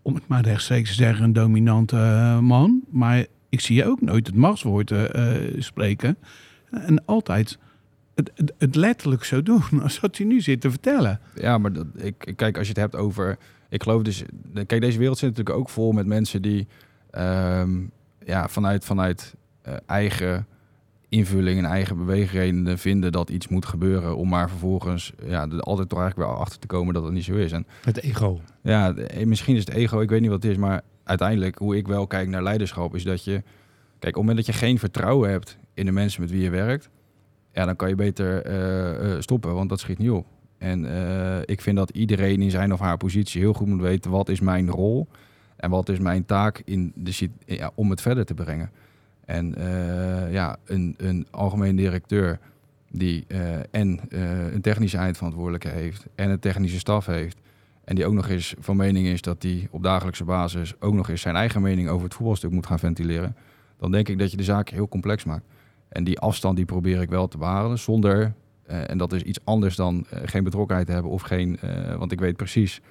[0.03, 2.81] om het maar rechtstreeks te zeggen, een dominante man.
[2.89, 4.93] Maar ik zie je ook nooit het machtswoord
[5.57, 6.17] spreken.
[6.71, 7.57] En altijd
[8.15, 11.19] het, het, letterlijk zo doen, als wat je nu zit te vertellen.
[11.35, 13.37] Ja, maar dat, ik, kijk, als je het hebt over...
[13.69, 14.23] Ik geloof dus...
[14.53, 16.67] Kijk, deze wereld zit natuurlijk ook vol met mensen die...
[17.17, 17.91] Um,
[18.25, 19.35] ja, vanuit, vanuit
[19.85, 20.47] eigen
[21.13, 24.17] invulling en eigen beweegredenen vinden dat iets moet gebeuren.
[24.17, 27.23] Om maar vervolgens ja, er altijd toch eigenlijk weer achter te komen dat het niet
[27.23, 27.51] zo is.
[27.51, 28.41] En, het ego.
[28.61, 28.93] Ja,
[29.25, 30.57] misschien is het ego, ik weet niet wat het is.
[30.57, 33.31] Maar uiteindelijk, hoe ik wel kijk naar leiderschap, is dat je...
[33.99, 36.49] Kijk, op het moment dat je geen vertrouwen hebt in de mensen met wie je
[36.49, 36.89] werkt...
[37.51, 38.51] Ja, dan kan je beter
[39.13, 40.25] uh, stoppen, want dat schiet niet op.
[40.57, 44.11] En uh, ik vind dat iedereen in zijn of haar positie heel goed moet weten...
[44.11, 45.07] wat is mijn rol
[45.55, 48.71] en wat is mijn taak in de, ja, om het verder te brengen.
[49.25, 52.39] En uh, ja, een, een algemeen directeur
[52.91, 57.37] die uh, en uh, een technische eindverantwoordelijke heeft en een technische staf heeft
[57.83, 61.09] En die ook nog eens van mening is dat hij op dagelijkse basis ook nog
[61.09, 63.35] eens zijn eigen mening over het voetbalstuk moet gaan ventileren.
[63.77, 65.45] Dan denk ik dat je de zaak heel complex maakt.
[65.89, 68.33] En die afstand die probeer ik wel te behalen zonder,
[68.65, 71.95] eh, en dat is iets anders dan eh, geen betrokkenheid te hebben of geen, eh,
[71.95, 72.81] want ik weet precies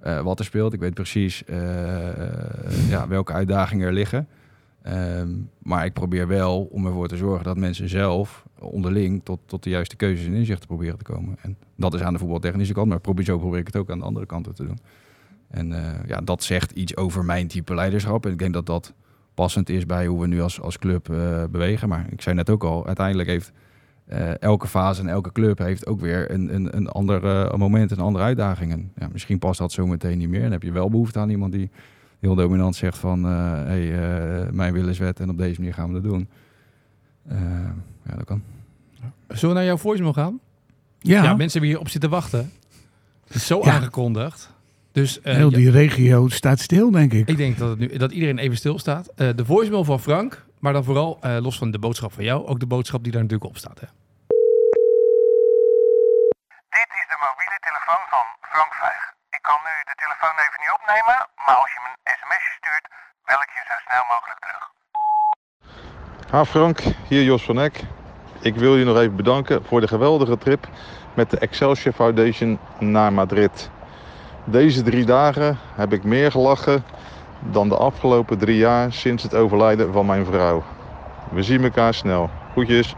[0.00, 0.72] eh, wat er speelt.
[0.72, 4.28] Ik weet precies eh, eh, ja, welke uitdagingen er liggen.
[4.82, 9.62] Ehm, maar ik probeer wel om ervoor te zorgen dat mensen zelf onderling tot, tot
[9.62, 11.36] de juiste keuzes en inzichten proberen te komen.
[11.42, 13.98] En dat is aan de voetbaltechnische kant, maar probeer, zo probeer ik het ook aan
[13.98, 14.78] de andere kanten te doen.
[15.48, 18.26] En eh, ja, dat zegt iets over mijn type leiderschap.
[18.26, 18.94] En ik denk dat dat
[19.34, 21.88] passend is bij hoe we nu als, als club eh, bewegen.
[21.88, 23.52] Maar ik zei net ook al, uiteindelijk heeft
[24.06, 27.20] eh, elke fase en elke club heeft ook weer een, een, een ander
[27.58, 28.72] moment, een andere uitdaging.
[28.72, 30.42] En ja, misschien past dat zo meteen niet meer.
[30.42, 31.70] Dan heb je wel behoefte aan iemand die
[32.20, 33.24] heel dominant zegt van...
[33.26, 33.92] eh hey,
[34.44, 36.28] eh, mijn wil is wet en op deze manier gaan we dat doen.
[37.28, 37.38] Eh,
[38.04, 38.42] ja, dat kan.
[39.28, 40.40] Zullen we naar jouw voicemail gaan?
[40.98, 42.52] Ja, Ja, mensen hebben hier op zitten wachten.
[43.26, 43.72] Het is zo Ja.
[43.72, 44.56] aangekondigd.
[44.92, 47.28] Dus eh, heel ja, die regio staat stil, denk ik.
[47.28, 49.06] ik denk dat, het nu, dat iedereen even stilstaat.
[49.14, 52.46] Eh de voicemail van Frank, maar dan vooral eh, los van de boodschap van jou,
[52.46, 53.80] ook de boodschap die daar natuurlijk op staat.
[53.80, 53.86] Hè?
[56.78, 59.02] Dit is de mobiele telefoon van Frank Vijg.
[59.36, 61.92] Ik kan nu de telefoon even niet opnemen, maar als je me
[62.38, 62.88] sms'je stuurt,
[63.24, 64.64] bel ik je zo snel mogelijk terug.
[66.30, 66.78] Ha Frank,
[67.08, 67.80] hier Jos van Eck.
[68.40, 70.68] Ik wil je nog even bedanken voor de geweldige trip
[71.14, 73.70] met de Excelsior Foundation naar Madrid.
[74.44, 76.84] Deze drie dagen heb ik meer gelachen
[77.40, 80.64] dan de afgelopen drie jaar sinds het overlijden van mijn vrouw.
[81.30, 82.30] We zien elkaar snel.
[82.52, 82.94] Groetjes.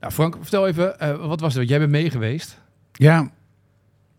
[0.00, 1.68] Nou, Frank, vertel even, eh, wat was het?
[1.68, 2.60] Jij bent mee geweest.
[2.92, 3.30] Ja,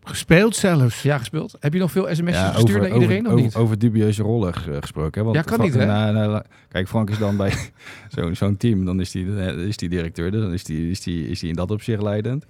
[0.04, 1.02] gespeeld zelfs.
[1.02, 1.56] Ja, gespeeld.
[1.60, 3.54] Heb je nog veel sms'jes Ja, gestuurd naar iedereen over, of niet?
[3.54, 5.18] Over, dubieuze rollen ge- gesproken.
[5.20, 5.24] Hè?
[5.24, 5.86] Want Ja, kan niet, hè?
[5.86, 7.52] nou, nou, kijk, Frank is dan bij
[8.14, 8.84] zo'n zo'n team.
[8.84, 10.30] Dan is die, eh, is die directeur.
[10.30, 12.44] Dus dan is die, is, die, is die in dat opzicht leidend.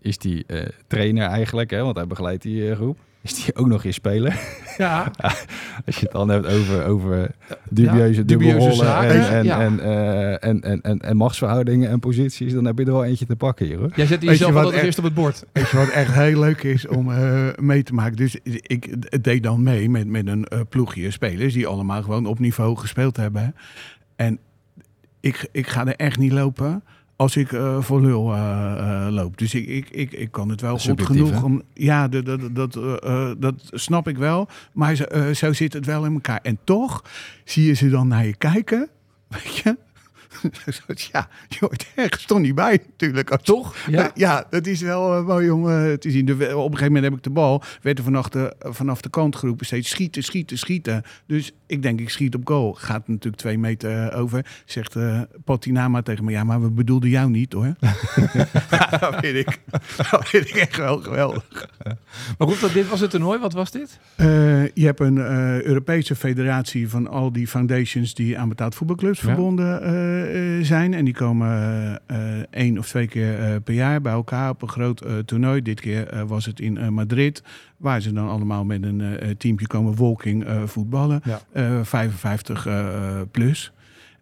[0.00, 1.82] Is die eh, trainer eigenlijk, hè?
[1.82, 2.98] want hij begeleidt die eh, groep.
[3.24, 4.40] Is die ook nog eens speler?
[4.76, 5.10] Ja,
[5.86, 7.30] Als je het dan hebt over, over
[7.70, 9.60] dubieuze, Ja, dubieuze dubbelrollen zaken, en, en, ja.
[9.60, 13.26] en, eh, en, en, en, en machtsverhoudingen en posities, dan heb je er wel eentje
[13.26, 13.90] te pakken hier hoor.
[13.96, 15.44] jij zet je jezelf wat altijd echt- eerst op het bord.
[15.52, 18.16] Weet je wat echt heel leuk is om eh, mee te maken?
[18.16, 22.38] Dus ik deed dan mee met, met een eh, ploegje spelers die allemaal gewoon op
[22.38, 23.54] niveau gespeeld hebben.
[24.16, 24.38] En
[25.20, 26.82] ik, ik ga er echt niet lopen
[27.16, 29.38] als ik eh, voor lul eh, eh, loop.
[29.38, 31.42] Dus ik, ik, ik, ik kan het wel goed genoeg hè?
[31.42, 31.62] om.
[31.74, 32.78] Ja, dat, dat, dat,
[33.40, 34.48] dat snap ik wel.
[34.72, 36.40] Maar zo, zo zit het wel in elkaar.
[36.42, 37.04] En toch
[37.44, 38.88] zie je ze dan naar je kijken.
[39.28, 39.76] Weet je?
[41.12, 43.30] ja, je hoort ergens toch niet bij natuurlijk.
[43.30, 43.76] Als Toch?
[43.86, 44.00] ja.
[44.02, 44.10] Ja.
[44.14, 46.32] ja, dat is wel eh, mooi om eh, te zien.
[46.32, 49.36] Op een gegeven moment heb ik de bal, werd er vanaf de, vanaf de kant
[49.36, 51.02] geroepen steeds schieten, schieten, schieten.
[51.26, 52.72] Dus ik denk, ik schiet op goal.
[52.72, 54.46] Gaat natuurlijk twee meter eh, over.
[54.64, 57.74] Zegt eh Patinama tegen me, ja, maar we bedoelden jou niet hoor.
[57.80, 57.94] Ja,
[59.00, 59.58] dat vind ik,
[60.10, 61.68] dat vind ik echt wel geweldig.
[62.38, 63.38] Maar goed, dat dit was het toernooi.
[63.38, 63.98] Wat was dit?
[64.16, 64.26] Eh,
[64.66, 69.26] je hebt een eh, Europese federatie van al die foundations die aan betaald voetbalclubs Ja.
[69.26, 70.23] verbonden eh, eh,
[70.62, 70.94] zijn.
[70.94, 71.48] En die komen
[72.06, 75.18] eh, eh, één of twee keer eh, per jaar bij elkaar op een groot eh,
[75.18, 75.62] toernooi.
[75.62, 77.42] Dit keer eh, was het in eh, Madrid,
[77.76, 81.20] waar ze dan allemaal met een eh, teampje komen walking eh, voetballen.
[81.24, 81.40] Ja.
[81.52, 83.72] Eh, 55 eh, plus.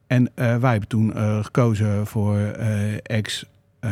[0.06, 3.44] En eh, wij hebben toen eh, gekozen voor eh, ex
[3.82, 3.90] eh,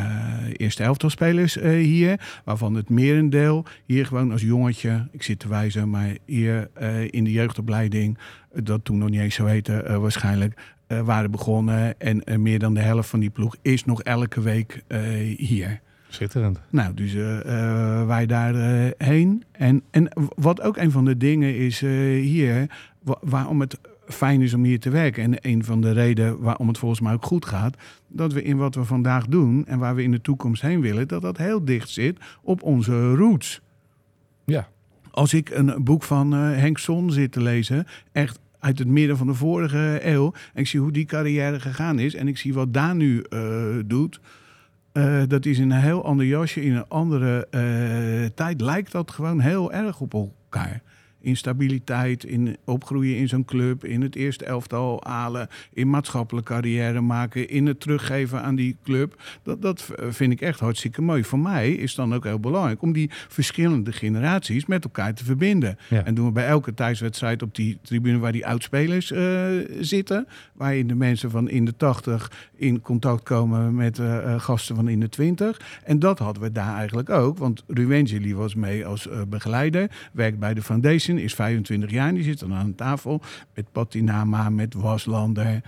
[0.56, 2.20] eerste elftal spelers eh, hier.
[2.44, 7.24] Waarvan het merendeel hier gewoon als jongetje, ik zit te wijzen, maar hier eh, in
[7.24, 8.18] de jeugdopleiding,
[8.52, 12.00] eh, dat toen nog niet eens zo heette eh, waarschijnlijk, eh, waren begonnen.
[12.00, 15.00] En eh, meer dan de helft van die ploeg is nog elke week eh,
[15.36, 15.80] hier.
[16.08, 16.60] Schitterend.
[16.70, 17.12] Nou, dus
[18.06, 18.94] wij daarheen.
[18.98, 22.66] heen en, en wat ook een van de dingen is hier,
[23.02, 23.78] wa- waarom het
[24.08, 25.22] fijn is om hier te werken.
[25.22, 27.76] En een van de redenen waarom het volgens mij ook goed gaat,
[28.08, 31.08] dat we in wat we vandaag doen en waar we in de toekomst heen willen,
[31.08, 33.60] dat dat heel dicht zit op onze roots.
[34.44, 34.68] Ja.
[35.10, 39.26] Als ik een boek van Henk Son zit te lezen, echt uit het midden van
[39.26, 42.74] de vorige eeuw, en ik zie hoe die carrière gegaan is, en ik zie wat
[42.74, 43.40] Daan nu eh,
[43.86, 44.20] doet,
[44.92, 49.40] eh, dat is een heel ander jasje, in een andere eh, tijd, lijkt dat gewoon
[49.40, 50.82] heel erg op elkaar.
[51.20, 57.48] Instabiliteit, in opgroeien in zo'n club, in het eerste elftal halen, in maatschappelijke carrière maken,
[57.48, 59.22] in het teruggeven aan die club.
[59.42, 61.24] Dat, dat vind ik echt hartstikke mooi.
[61.24, 65.78] Voor mij is dan ook heel belangrijk om die verschillende generaties met elkaar te verbinden.
[65.88, 66.04] Ja.
[66.04, 69.48] En doen we bij elke thuiswedstrijd op die tribune waar die oudspelers eh,
[69.80, 74.76] zitten, waarin de mensen van in de 80 in contact komen met eh, eh, gasten
[74.76, 75.60] van in de 20.
[75.84, 80.54] En dat hadden we daar eigenlijk ook, want Ruwenzeli was mee als begeleider, werkt bij
[80.54, 83.20] de Foundation, is 25 jaar en die zit dan aan tafel
[83.54, 85.60] met Patinama, met Waslander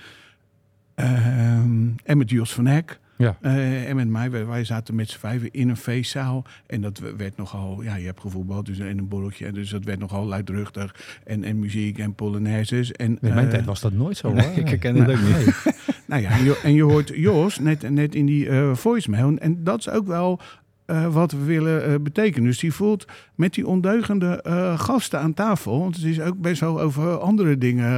[0.95, 3.01] ehm, en met Jos van Hek.
[3.23, 3.37] Ja.
[3.41, 6.45] Eh, en met mij, wij, wij zaten met z'n vijven in een feestzaal.
[6.67, 9.47] En dat werd nogal, ja, je hebt gevoetbald, dus in een borreltje.
[9.47, 11.19] En dus dat werd nogal luidruchtig.
[11.25, 12.93] En, en muziek en polonaises.
[12.93, 14.57] En, In mijn eh, tijd was dat nooit zo Nee, hoor.
[14.57, 15.55] ik herken het ook niet.
[16.07, 19.37] Nou ja, en je, en je hoort Jos net, net in die eh, voicemail.
[19.37, 20.41] En dat is ook wel
[20.87, 22.49] eh, wat we willen eh, betekenen.
[22.49, 23.05] Dus die voelt
[23.35, 25.79] met die ondeugende eh, gasten aan tafel...
[25.79, 27.93] want het is ook best wel over andere dingen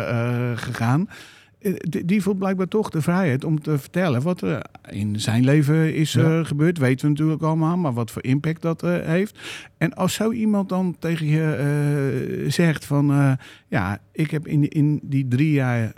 [0.58, 1.08] gegaan...
[1.88, 5.94] die- Die voelt blijkbaar toch de vrijheid om te vertellen wat er in zijn leven
[5.94, 6.44] is Ja.
[6.44, 6.78] gebeurd.
[6.78, 9.38] Weten we natuurlijk allemaal, maar wat voor impact dat heeft.
[9.78, 13.36] En als zo iemand dan tegen je zegt van...
[13.68, 15.92] ja, ik heb in, in die drie jaar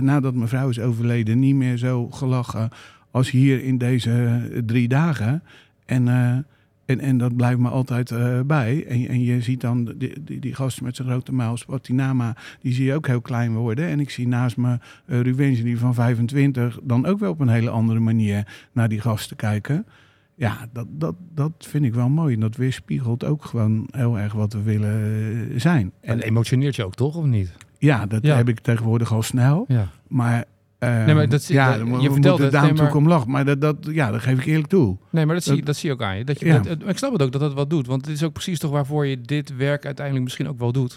[0.00, 2.68] nadat mijn vrouw is overleden niet meer zo gelachen
[3.10, 5.42] als hier in deze drie dagen.
[5.86, 6.36] En, eh,
[6.84, 8.84] en, en dat blijft me altijd eh, bij.
[8.86, 12.72] En, en je ziet dan die, die, die gast met zijn grote muil, Spatinama, die
[12.72, 13.86] zie je ook heel klein worden.
[13.88, 17.70] En ik zie naast me uh, die van 25, dan ook wel op een hele
[17.70, 19.86] andere manier naar die gasten kijken.
[20.34, 22.34] Ja, dat, dat, dat vind ik wel mooi.
[22.34, 25.92] En dat weerspiegelt ook gewoon heel erg wat we willen zijn.
[26.00, 27.52] En En emotioneert je ook toch, of niet?
[27.78, 28.36] ja, dat Ja.
[28.36, 29.64] heb ik tegenwoordig al snel.
[29.68, 29.88] Ja.
[30.08, 30.44] Maar
[30.78, 33.28] Nee, maar dat ja, dat- je we vertelt moeten het, daar nee, natuurlijk maar-.
[33.28, 34.96] Maar dat, dat, ja, dat geef ik eerlijk toe.
[35.10, 36.24] Nee, maar dat zie, Dat- zie je ook aan je.
[36.24, 36.58] Dat je Ja.
[36.58, 37.86] dat- ik snap het ook dat dat wat doet.
[37.86, 40.92] Want het is ook precies toch waarvoor je dit werk uiteindelijk misschien ook wel doet.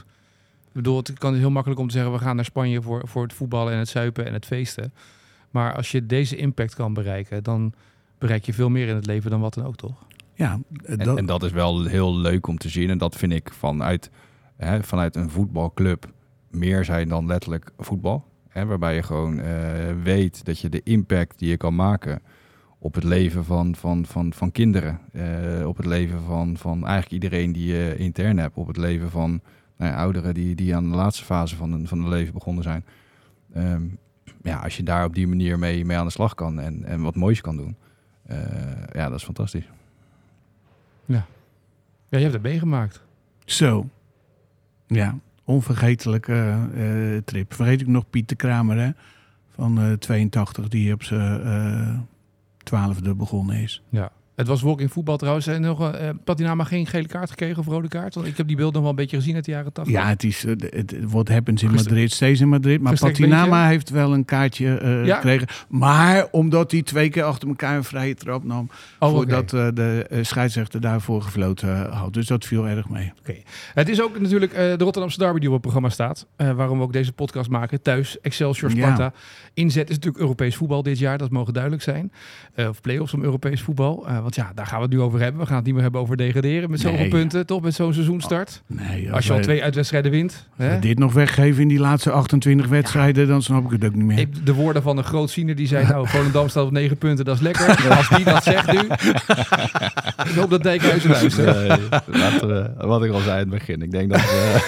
[0.67, 2.11] Ik bedoel, het kan heel makkelijk om te zeggen...
[2.11, 4.93] we gaan naar Spanje voor, voor het voetballen en het zuipen en het feesten.
[5.51, 7.43] Maar als je deze impact kan bereiken...
[7.43, 7.73] dan
[8.17, 10.05] bereik je veel meer in het leven dan wat dan ook, toch?
[10.33, 12.89] Ja, eh, En dat, en dat is wel heel leuk om te zien.
[12.89, 14.09] En dat vind ik vanuit,
[14.57, 16.05] hè, vanuit een voetbalclub
[16.49, 18.25] meer zijn dan letterlijk voetbal.
[18.49, 22.21] Hè, waarbij je gewoon eh, weet dat je de impact die je kan maken
[22.79, 24.99] op het leven van, van, van, van kinderen.
[25.11, 28.57] eh, op het leven van, van eigenlijk iedereen die je intern hebt.
[28.57, 29.41] Op het leven van
[29.77, 32.63] nou ja, ouderen die, die aan de laatste fase van hun, van hun leven begonnen
[32.63, 32.85] zijn.
[33.53, 33.83] Ehm,
[34.43, 37.01] ja, als je daar op die manier mee, mee aan de slag kan en, en
[37.01, 37.75] wat moois kan doen.
[38.25, 38.37] eh,
[38.91, 39.69] ja, dat is fantastisch.
[42.09, 43.03] Ja, je hebt het meegemaakt.
[43.45, 43.89] Zo.
[44.87, 45.17] Ja,
[45.49, 47.53] onvergetelijke eh, eh, trip.
[47.53, 48.89] Vergeet ik nog Pieter Kramer, hè?
[49.49, 51.99] Van eh 82, die op zijn eh,
[52.63, 53.83] twaalfde begonnen is.
[53.89, 54.11] Ja.
[54.39, 55.47] Het was walking voetbal trouwens.
[55.47, 58.15] En nog eh Patinama geen gele kaart gekregen of rode kaart?
[58.15, 59.93] Want ik heb die beelden nog wel een beetje gezien uit de jaren 80.
[59.93, 62.81] Ja, het is eh, het, what happens in Madrid, steeds in Madrid.
[62.81, 65.15] Maar gestrekt Patinama heeft wel een kaartje eh, Ja?
[65.15, 65.47] gekregen.
[65.67, 68.69] Maar omdat hij twee keer achter elkaar een vrije trap nam...
[68.99, 69.17] Oh, oké.
[69.17, 72.13] voordat eh, de eh, scheidsrechter daarvoor gefloten had.
[72.13, 73.11] Dus dat viel erg mee.
[73.73, 76.27] Het is ook natuurlijk eh, de Rotterdamse derby die op het programma staat.
[76.35, 77.81] Eh, waarom we ook deze podcast maken.
[77.81, 78.75] Thuis, Excelsior, Ja.
[78.77, 79.13] Sparta.
[79.53, 81.17] Inzet is natuurlijk Europees voetbal dit jaar.
[81.17, 82.11] Dat mogen duidelijk zijn.
[82.53, 84.07] Eh, of play-offs om Europees voetbal.
[84.29, 85.41] Want ja, daar gaan we het nu over hebben.
[85.41, 86.69] We gaan het niet meer hebben over degraderen.
[86.69, 87.07] Met zoveel Nee.
[87.09, 87.61] punten, toch?
[87.61, 88.61] Met zo'n seizoenstart.
[88.67, 90.47] Nee, Als je al twee uitwedstrijden wint.
[90.55, 90.79] Hè?
[90.79, 93.27] dit nog weggeven in die laatste 28 wedstrijden...
[93.27, 94.19] dan snap ik het ook niet meer.
[94.19, 95.87] Ik- De woorden van een grootziener die zei...
[95.87, 97.67] Nou, Volendam staat op negen punten, dat is lekker.
[97.97, 98.79] Als die dat zegt nu...
[100.29, 101.55] ik hoop dat Dijkhuizen luistert.
[101.67, 101.77] Nee,
[102.19, 103.81] laten we- wat ik al zei in het begin.
[103.81, 104.21] Ik denk dat.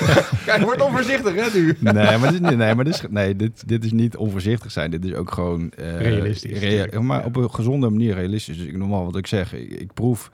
[0.45, 1.75] Kijk, word onvoorzichtig hè nu.
[1.79, 4.71] nee, maar, dit, is niet- nee, maar dit, is, nee dit, dit is niet onvoorzichtig
[4.71, 4.91] zijn.
[4.91, 5.71] Dit is ook gewoon.
[5.71, 8.57] eh, Realistisch, rea- maar op een gezonde manier realistisch.
[8.57, 9.50] Dus ik normaal wat ik zeg.
[9.53, 10.31] Ik, ik proef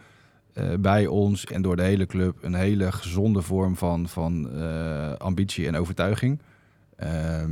[0.54, 5.14] eh, bij ons en door de hele club een hele gezonde vorm van, van eh,
[5.14, 6.40] ambitie en overtuiging.
[6.96, 7.52] Ehm,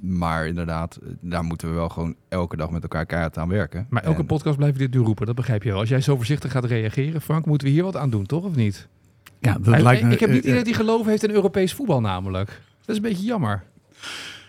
[0.00, 3.86] maar inderdaad, daar moeten we wel gewoon elke dag met elkaar keihard aan werken.
[3.90, 5.78] Maar elke En- podcast blijf je dit nu roepen, dat begrijp je wel.
[5.80, 8.44] Als jij zo voorzichtig gaat reageren, Frank, moeten we hier wat aan doen, toch?
[8.44, 8.88] Of niet?
[9.38, 12.00] ja, dat lijkt me, ik heb niet eh, iedereen die geloof heeft in Europees voetbal
[12.00, 12.48] namelijk.
[12.78, 13.62] Dat is een beetje jammer.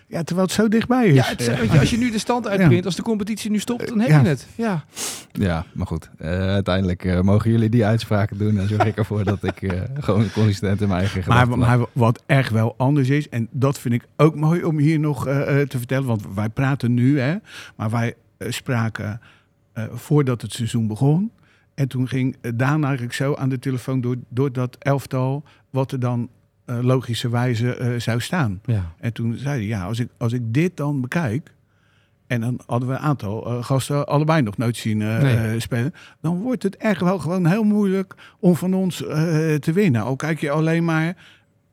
[0.06, 1.14] Ja, terwijl het zo dichtbij is.
[1.14, 3.88] Ja, het, weet je, als je nu de stand uitprint, als de competitie nu stopt,
[3.88, 4.20] dan heb Ja.
[4.20, 4.46] je het.
[4.54, 4.84] Ja.
[5.32, 6.10] Ja, maar goed.
[6.18, 8.58] Eh, uiteindelijk eh, mogen jullie die uitspraken doen.
[8.58, 12.22] En zorg ik ervoor dat ik eh, gewoon consistent in mijn eigen Maar, maar wat
[12.26, 16.06] echt wel anders is, en dat vind ik ook mooi om hier nog te vertellen,
[16.06, 17.34] want wij praten nu, hè,
[17.76, 19.20] maar wij spraken
[19.72, 21.30] eh, voordat het seizoen begon.
[21.74, 26.00] En toen ging Daan eigenlijk zo aan de telefoon door, door dat elftal, wat er
[26.00, 26.28] dan
[26.66, 28.60] logischerwijze eh, zou staan.
[28.64, 28.92] ja.
[29.00, 31.52] En toen zei hij, ja, als ik, als ik dit dan bekijk...
[32.26, 35.36] en dan hadden we een aantal eh, gasten allebei nog nooit zien eh, Nee.
[35.36, 35.94] eh, spelen...
[36.20, 39.16] dan wordt het echt wel gewoon heel moeilijk om van ons eh,
[39.54, 40.02] te winnen.
[40.02, 41.06] Al kijk je alleen maar...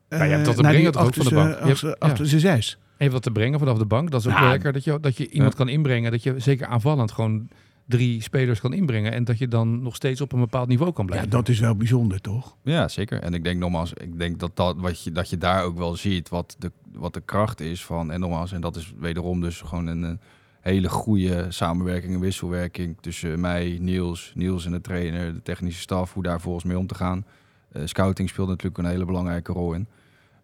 [0.08, 1.58] eh Ja, je hebt wat te naar brengen die toch ook van de bank.
[1.78, 2.38] Je hebt- ja.
[2.38, 2.78] Zes.
[2.96, 4.10] Even wat te brengen vanaf de bank.
[4.10, 6.10] Dat is ook Nou, wel lekker dat je, dat je iemand kan inbrengen.
[6.10, 7.48] Dat je zeker aanvallend gewoon
[7.92, 9.12] drie spelers kan inbrengen.
[9.12, 11.30] En dat je dan nog steeds op een bepaald niveau kan Ja, blijven.
[11.30, 12.56] dat is wel bijzonder, toch?
[12.62, 13.20] Ja, zeker.
[13.20, 15.96] En ik denk nogmaals, ik denk dat, dat, wat je, dat je daar ook wel
[15.96, 18.10] ziet wat de, wat de kracht is van.
[18.10, 20.20] En nogmaals, en dat is wederom dus gewoon een,
[20.62, 26.12] hele goede samenwerking en wisselwerking tussen mij, Niels, Niels en de trainer, de technische staf,
[26.12, 27.26] hoe daar volgens mee om te gaan.
[27.72, 29.86] Eh, scouting speelt natuurlijk een hele belangrijke rol in.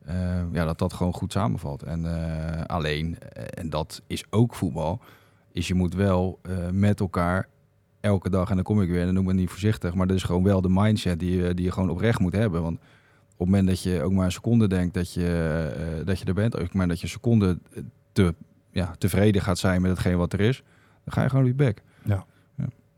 [0.04, 1.82] Eh, ja, dat dat gewoon goed samenvalt.
[1.82, 3.18] En eh, alleen,
[3.54, 5.00] en dat is ook voetbal,
[5.52, 7.48] is je moet wel eh, met elkaar
[8.00, 9.94] elke dag en dan kom ik weer en dan noem ik het niet voorzichtig.
[9.94, 12.62] Maar dat is gewoon wel de mindset die, je- die je gewoon oprecht moet hebben.
[12.62, 15.26] Want op het moment dat je ook maar een seconde denkt dat je,
[15.98, 17.58] eh, dat je er bent, op het moment dat je een seconde
[18.12, 18.34] te,
[18.70, 20.62] ja, tevreden gaat zijn met hetgeen wat er is,
[21.04, 21.82] dan ga je gewoon weer back.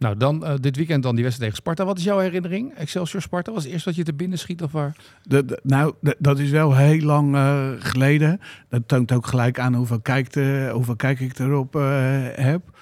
[0.00, 1.90] Nou, dan eh, dit weekend dan die wedstrijd tegen Sparta.
[1.90, 2.74] Wat is jouw herinnering?
[2.74, 4.96] Excelsior Sparta was het eerst wat je te binnen schiet of waar?
[5.22, 8.40] De- de- nou, de- dat is wel heel lang eh, geleden.
[8.68, 11.82] Dat toont ook gelijk aan hoeveel kijk, de, hoeveel kijk ik erop eh,
[12.32, 12.78] heb.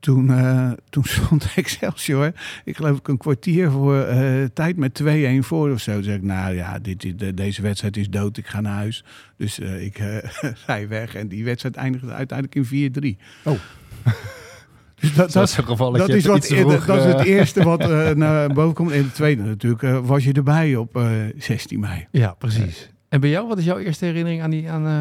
[0.00, 2.32] Toen, eh, toen stond Excelsior,
[2.64, 5.06] ik geloof ik een kwartier voor eh, tijd met 2-1
[5.44, 5.92] voor of zo.
[5.94, 9.04] Toen zei ik, nou ja, dit, deze wedstrijd is dood, ik ga naar huis.
[9.36, 10.16] Dus eh, ik eh
[10.66, 13.20] rij weg en die wedstrijd eindigde uiteindelijk in 4-3.
[13.44, 13.58] Oh.
[15.00, 18.10] Dus dat, dat, een geval dat, is, wat, dat, dat is het eerste wat eh,
[18.24, 18.90] naar boven komt.
[18.90, 22.06] En het tweede natuurlijk, eh, was je erbij op eh 16 mei.
[22.10, 22.90] Ja, precies.
[23.08, 24.70] En bij jou, wat is jouw eerste herinnering aan die...
[24.70, 24.92] Aan, eh,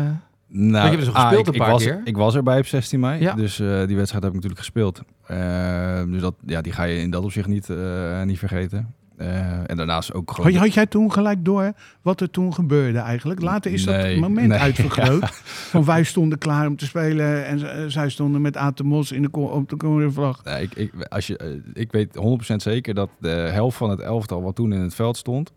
[0.47, 2.01] Nou, je hebt dus ah, gespeeld ik, een paar ik was, keer.
[2.03, 3.33] Ik was erbij op 16 mei, Ja.
[3.33, 5.01] dus eh, die wedstrijd heb ik natuurlijk gespeeld.
[5.25, 8.93] Eh, dus dat, ja, die ga je in dat opzicht niet, eh, niet vergeten.
[9.19, 10.51] Eh, en daarnaast ook gewoon...
[10.51, 13.41] Had, had jij toen gelijk door wat er toen gebeurde eigenlijk?
[13.41, 15.29] Later is dat moment nee, uitvergroot.
[15.43, 19.29] Van wij stonden klaar om te spelen en eh, zij stonden met Atemos in de,
[19.31, 20.43] op de cornervlag.
[20.43, 22.17] Nee, ik, ik, als je, eh, ik weet
[22.53, 25.51] 100% zeker dat de helft van het elftal wat toen in het veld stond...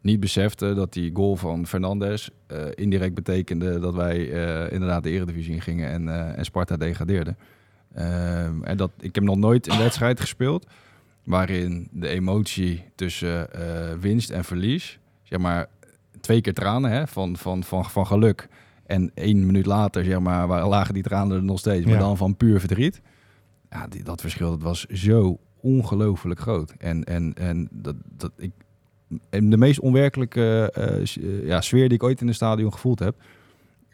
[0.00, 2.30] niet besefte dat die goal van Fernandes
[2.74, 3.78] indirect betekende...
[3.78, 4.16] dat wij
[4.70, 7.34] inderdaad de eredivisie ingingen en, eh, en Sparta degradeerde.
[7.94, 10.66] Ehm, en dat, ik heb nog nooit een wedstrijd gespeeld...
[11.28, 14.98] waarin de emotie tussen eh, winst en verlies...
[15.22, 15.66] zeg maar
[16.20, 18.48] twee keer tranen hè, van, van, van, van geluk...
[18.86, 22.00] En één minuut later, zeg maar, waar lagen die tranen er nog steeds, maar Ja.
[22.00, 23.00] dan van puur verdriet
[23.70, 26.74] ja, die, dat verschil dat was zo ongelooflijk groot.
[26.78, 28.52] En, en, en, dat, dat ik,
[29.30, 32.98] en de meest onwerkelijke eh, eh, ja, sfeer die ik ooit in een stadion gevoeld
[32.98, 33.16] heb.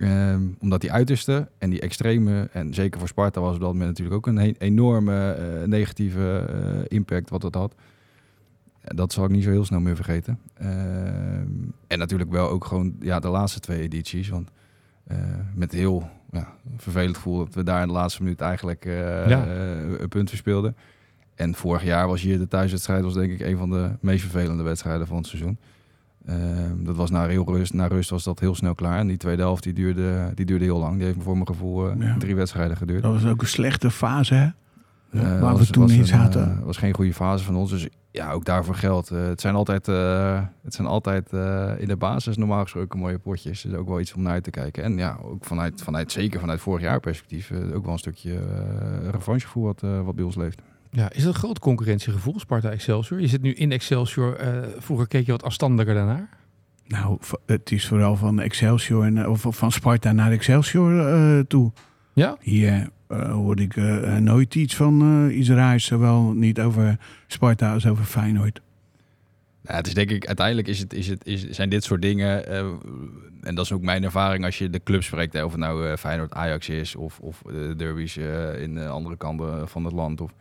[0.05, 3.89] Ehm, omdat die uiterste en die extreme, en zeker voor Sparta was op dat moment
[3.89, 7.75] natuurlijk ook een enorme eh, negatieve eh, impact wat dat had.
[8.83, 10.39] Dat zal ik niet zo heel snel meer vergeten.
[10.55, 11.47] Ehm,
[11.87, 14.29] en natuurlijk wel ook gewoon ja, de laatste twee edities.
[14.29, 14.51] Want
[15.07, 15.17] eh,
[15.55, 19.47] met heel ja, vervelend gevoel dat we daar in de laatste minuut eigenlijk Ja.
[19.47, 20.77] een punt verspeelden.
[21.35, 24.63] En vorig jaar was hier de thuiswedstrijd was denk ik een van de meest vervelende
[24.63, 25.59] wedstrijden van het seizoen.
[26.27, 27.73] Ehm, dat was na heel rust.
[27.75, 28.99] Na rust was dat heel snel klaar.
[28.99, 30.97] En die tweede helft die duurde, die duurde heel lang.
[30.97, 32.17] Die heeft voor mijn gevoel eh, Ja.
[32.19, 33.03] drie wedstrijden geduurd.
[33.03, 34.45] Dat was ook een slechte fase, hè?
[35.21, 36.59] Eh, waar we toen in een, zaten.
[36.59, 37.71] eh, was geen goede fase van ons.
[37.71, 39.11] Dus ja, ook daarvoor geldt.
[39.11, 43.19] eh, het zijn altijd, eh, het zijn altijd eh, in de basis normaal gesproken mooie
[43.19, 43.63] potjes.
[43.63, 44.83] Dus ook wel iets om naar uit te kijken.
[44.83, 47.51] En ja, ook vanuit, vanuit zeker vanuit vorig jaar perspectief.
[47.51, 48.39] eh, ook wel een stukje
[49.11, 50.63] revanchegevoel wat, eh, wat bij ons leeft.
[50.95, 53.21] Ja, is het een groot concurrentiegevoel, Sparta Excelsior?
[53.21, 54.37] Je zit nu in Excelsior.
[54.37, 56.29] eh, vroeger keek je wat afstandelijker daarnaar.
[56.87, 61.73] Nou, het is vooral van Excelsior en, eh, of van Sparta naar Excelsior eh, toe.
[62.13, 62.37] Ja?
[62.41, 63.77] Hier eh, hoorde ik
[64.21, 68.61] nooit iets van eh iets raars, zowel niet over Sparta als over Feyenoord.
[69.65, 72.47] Nou, het is denk ik, uiteindelijk is het, is het, is, zijn dit soort dingen,
[72.47, 72.67] eh,
[73.41, 75.89] en dat is ook mijn ervaring als je de club spreekt, hè, of het nou
[75.89, 78.17] eh, Feyenoord Ajax is, of, of eh, derbies
[78.59, 80.35] in de andere kanten van het land, of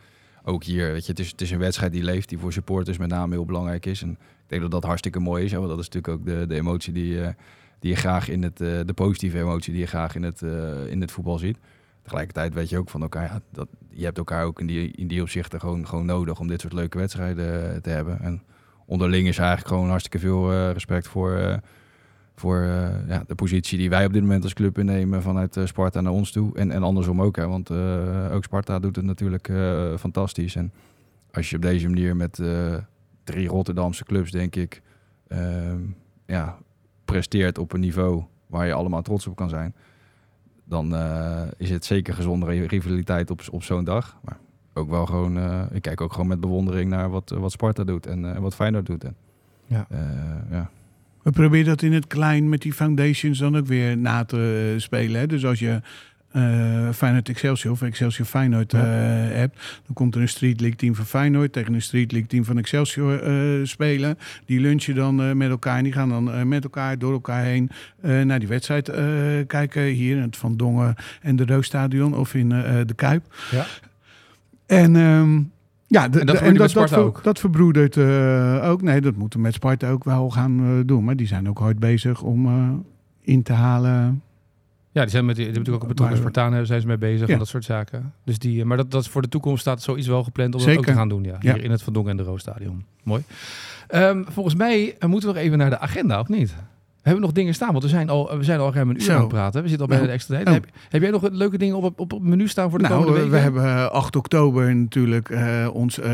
[0.44, 2.98] ook hier, weet je, het is, het is een wedstrijd die leeft, die voor supporters
[2.98, 4.02] met name heel belangrijk is.
[4.02, 6.56] En ik denk dat dat hartstikke mooi is, want dat is natuurlijk ook de, de
[6.56, 7.34] emotie die, eh,
[7.80, 10.86] die je graag in het, eh, de positieve emotie die je graag in het, eh,
[10.88, 11.58] in het voetbal ziet.
[12.02, 15.08] Tegelijkertijd weet je ook van elkaar, ja, dat, je hebt elkaar ook in die, in
[15.08, 18.20] die opzichten gewoon, gewoon nodig om dit soort leuke wedstrijden te hebben.
[18.20, 18.42] En
[18.86, 21.60] onderling is eigenlijk gewoon hartstikke veel respect voor,
[22.36, 25.66] voor eh, ja, de positie die wij op dit moment als club innemen vanuit eh,
[25.66, 26.58] Sparta naar ons toe.
[26.58, 29.52] En, en andersom ook, hè, want eh, ook Sparta doet het natuurlijk
[30.00, 30.56] fantastisch.
[30.56, 30.72] En
[31.32, 32.42] als je op deze manier met
[33.24, 34.82] drie Rotterdamse clubs, denk ik,
[35.28, 35.80] ehm,
[36.26, 36.58] ja,
[37.06, 39.76] presteert op een niveau waar je allemaal trots op kan zijn.
[40.64, 40.96] Dan
[41.58, 44.18] is het zeker gezondere rivaliteit op, op zo'n dag.
[44.22, 44.38] Maar
[44.74, 45.38] ook wel gewoon,
[45.72, 49.04] ik kijk ook gewoon met bewondering naar wat, wat Sparta doet en wat Feyenoord doet.
[49.04, 49.16] En,
[49.66, 49.88] Ja.
[50.50, 50.70] ja.
[51.24, 54.82] We proberen dat in het klein met die foundations dan ook weer na te eh,
[54.82, 55.20] spelen.
[55.20, 55.28] Hè?
[55.28, 55.82] Dus als je
[56.32, 58.80] eh Feyenoord Excelsior of Excelsior Feyenoord Ja.
[58.80, 62.30] eh, hebt, dan komt er een Street League team van Feyenoord tegen een Street League
[62.30, 63.20] team van Excelsior
[63.68, 64.18] spelen.
[64.46, 67.70] Die lunchen dan met elkaar en die gaan dan met elkaar door elkaar heen
[68.02, 68.92] naar die wedstrijd
[69.48, 69.84] kijken.
[69.84, 72.50] Hier in het Van Dongen en de Roosstadion of in
[72.86, 73.36] de Kuip.
[73.52, 73.66] Ja.
[74.66, 75.42] En ehm,
[75.94, 76.36] ja, de- En dat
[76.72, 77.24] de- ver- ook?
[77.24, 78.82] Dat verbroedert eh, ook.
[78.82, 81.04] Nee, dat moeten we met Sparta ook wel gaan eh, doen.
[81.04, 82.70] Maar die zijn ook hard bezig om eh,
[83.22, 84.22] in te halen.
[84.92, 87.34] Ja, die zijn met die, die natuurlijk ook betrokken Spartanen zijn ze mee bezig Ja.
[87.34, 88.14] en dat soort zaken.
[88.24, 90.62] Dus die, maar dat, dat is voor de toekomst staat zoiets wel gepland om dat
[90.70, 90.80] Zeker.
[90.80, 91.24] ook te gaan doen.
[91.24, 92.86] Ja, hier in het Van en de Roosstadion.
[93.04, 93.24] Mooi.
[93.88, 96.56] Ehm, volgens mij moeten we nog even naar de agenda, of niet?
[97.04, 99.02] We hebben nog dingen staan, want we zijn al, we zijn al ruim een uur
[99.02, 99.14] Zo.
[99.14, 99.62] aan het praten.
[99.62, 100.08] We zitten al bij Nou.
[100.10, 100.48] de extra tijd.
[100.48, 100.54] Oh.
[100.54, 103.20] Heb, heb jij nog leuke dingen op, op, het menu staan voor de Nou, komende
[103.20, 103.38] eh, weken?
[103.38, 106.12] we hebben eh, 8 oktober natuurlijk eh, ons eh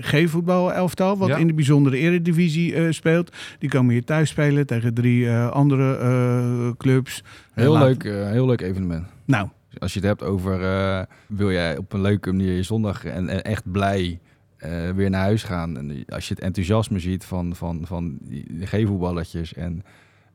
[0.00, 1.36] G-voetbal elftal, wat Ja.
[1.36, 3.36] in de bijzondere eredivisie eh, speelt.
[3.58, 7.22] Die komen hier thuis spelen tegen drie eh, andere eh, clubs.
[7.52, 9.06] Heel, Eh, laat- leuk, eh, heel leuk evenement.
[9.24, 9.48] Nou,
[9.78, 13.28] Als je het hebt over eh, wil jij op een leuke manier je zondag en,
[13.28, 14.18] en echt blij
[14.56, 15.76] eh, weer naar huis gaan.
[15.78, 19.82] En als je het enthousiasme ziet van, van, van die G-voetballetjes en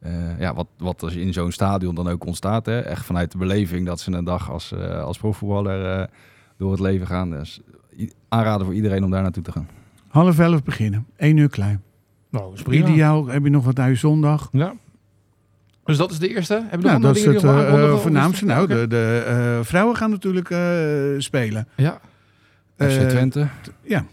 [0.02, 2.66] eh, ja, wat, wat er in zo'n stadion dan ook ontstaat.
[2.66, 2.80] Hè?
[2.80, 6.08] Echt vanuit de beleving dat ze een dag als, eh, als profvoetballer eh,
[6.58, 7.30] door het leven gaan.
[7.30, 7.62] Dus
[8.30, 9.68] aanraden voor iedereen om daar naartoe te gaan.
[10.08, 11.06] half elf beginnen.
[11.18, 11.82] 1 uur klein.
[12.30, 12.88] Nou, dat is prima.
[12.88, 14.50] Ideaal heb je nog wat uit zondag.
[14.52, 14.74] Ja.
[15.84, 16.54] Dus dat is de eerste.
[16.54, 18.46] Heb je nog Nou, andere dat is dingen het die je wil aankondigen, of voornaamste.
[18.46, 20.60] Nou, de, de eh, vrouwen gaan natuurlijk eh,
[21.18, 21.68] spelen.
[21.76, 22.00] Ja,
[22.78, 23.48] FC Eh, Twente,
[23.82, 24.06] ja.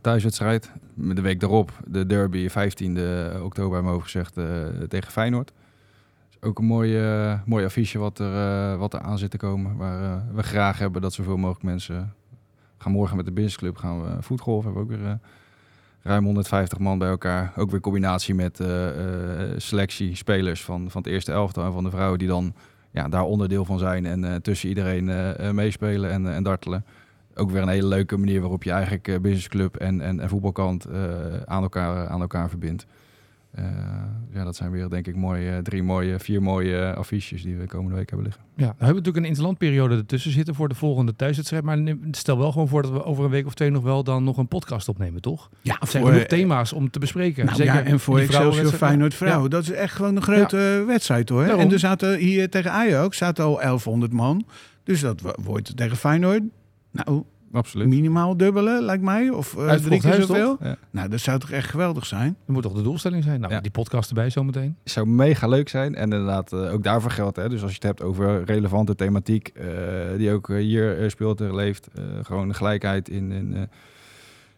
[0.00, 0.70] thuiswedstrijd.
[0.94, 2.98] De week daarop de derby 15
[3.42, 4.44] oktober hebben we gezegd eh,
[4.88, 5.52] tegen Feyenoord.
[6.30, 9.76] Is ook een mooie, mooi affiche wat er, eh, wat er aan zit te komen.
[9.76, 12.14] Waar eh, we graag hebben dat zoveel mogelijk mensen
[12.78, 14.64] gaan morgen met de businessclub gaan we voetgolf.
[14.64, 15.18] Hebben we ook weer
[16.02, 17.52] ruim 150 man bij elkaar.
[17.56, 18.60] Ook weer combinatie met
[19.56, 22.54] selectie spelers van, van het eerste elftal en van de vrouwen die dan
[22.90, 25.04] ja, daar onderdeel van zijn en tussen iedereen
[25.54, 26.84] meespelen en, en dartelen.
[27.34, 30.84] Ook weer een hele leuke manier waarop je eigenlijk eh, businessclub en, en, en voetbalkant
[30.84, 31.00] eh,
[31.44, 32.86] aan, elkaar, aan elkaar verbindt.
[33.52, 33.64] Eh,
[34.32, 37.96] ja, dat zijn weer denk ik mooie, drie mooie, vier mooie affiches die we komende
[37.96, 38.44] week hebben liggen.
[38.54, 38.56] ja.
[38.56, 41.64] Nou hebben we natuurlijk een interlandperiode ertussen zitten voor de volgende thuiswedstrijd.
[41.64, 41.78] Maar
[42.10, 44.36] stel wel gewoon voor dat we over een week of twee nog wel dan nog
[44.36, 45.50] een podcast opnemen, toch?
[45.60, 47.44] Ja, Er zijn voor- genoeg thema's om te bespreken.
[47.44, 48.66] Nou, Zeker ja, en voor Excelsior.
[48.72, 49.18] Feyenoord Ja.
[49.18, 49.48] vrouw.
[49.48, 51.44] Dat is echt gewoon een grote eh, wedstrijd hoor.
[51.44, 51.60] Daarom.
[51.60, 54.44] En er zaten hier tegen Ajax zaten al 1100 man.
[54.84, 56.42] Dus dat wo- wordt tegen Feyenoord.
[56.92, 57.22] Nou,
[57.52, 57.88] Absoluut.
[57.88, 59.30] minimaal dubbele, lijkt mij.
[59.30, 60.56] Of eh, Uitverkocht drie keer zoveel.
[60.60, 60.76] Ja.
[60.90, 62.36] Nou, dat zou toch echt geweldig zijn?
[62.46, 63.40] Dat moet toch de doelstelling zijn?
[63.40, 63.60] Nou, Ja.
[63.60, 64.76] die podcast erbij zometeen.
[64.84, 65.94] zou mega leuk zijn.
[65.94, 67.36] En inderdaad, eh, ook daarvoor geldt.
[67.36, 67.48] Hè.
[67.48, 69.66] Dus als je het hebt over relevante thematiek, eh,
[70.16, 71.88] die ook hier speelt en leeft.
[71.94, 73.32] eh, gewoon de gelijkheid in.
[73.32, 73.62] in eh,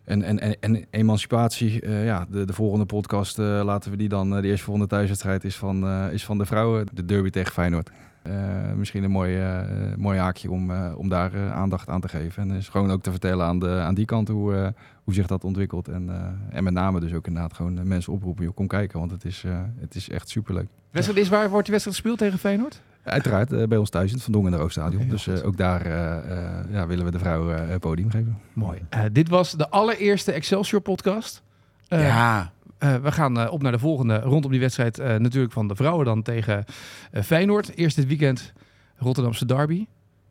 [0.05, 1.80] en, en, en, en emancipatie.
[1.80, 4.30] eh, ja, de, de volgende podcast eh, laten we die dan.
[4.30, 6.87] de eerste volgende thuiswedstrijd is van, eh, is van de vrouwen.
[6.93, 7.91] De derby tegen Feyenoord.
[8.25, 9.61] Eh, misschien een mooi, eh,
[9.97, 12.43] mooi haakje om, eh, om daar eh, aandacht aan te geven.
[12.43, 14.66] En dus gewoon ook te vertellen aan, de, aan die kant hoe, eh,
[15.05, 15.89] hoe zich dat ontwikkelt.
[15.89, 18.45] En, eh, en met name dus ook inderdaad gewoon mensen oproepen.
[18.45, 20.68] Joh, kom kijken, want het is, eh, het is echt superleuk.
[20.91, 22.81] Wedstrijd is waar wordt die wedstrijd gespeeld tegen Feyenoord?
[23.03, 25.01] Uiteraard bij ons thuis in het Van Dongen en de Roosstadion.
[25.03, 28.39] Heel dus eh, ook daar eh, eh, ja, willen we de vrouwen eh, podium geven.
[28.53, 28.79] Mooi.
[28.89, 31.43] Eh, dit was de allereerste Excelsior podcast.
[31.89, 32.53] Eh, ja,
[32.85, 34.99] eh, we gaan eh, op naar de volgende rondom die wedstrijd.
[34.99, 36.64] eh, natuurlijk van de vrouwen dan tegen
[37.11, 37.74] eh, Feyenoord.
[37.76, 38.53] Eerst dit weekend
[38.97, 39.87] Rotterdamse derby.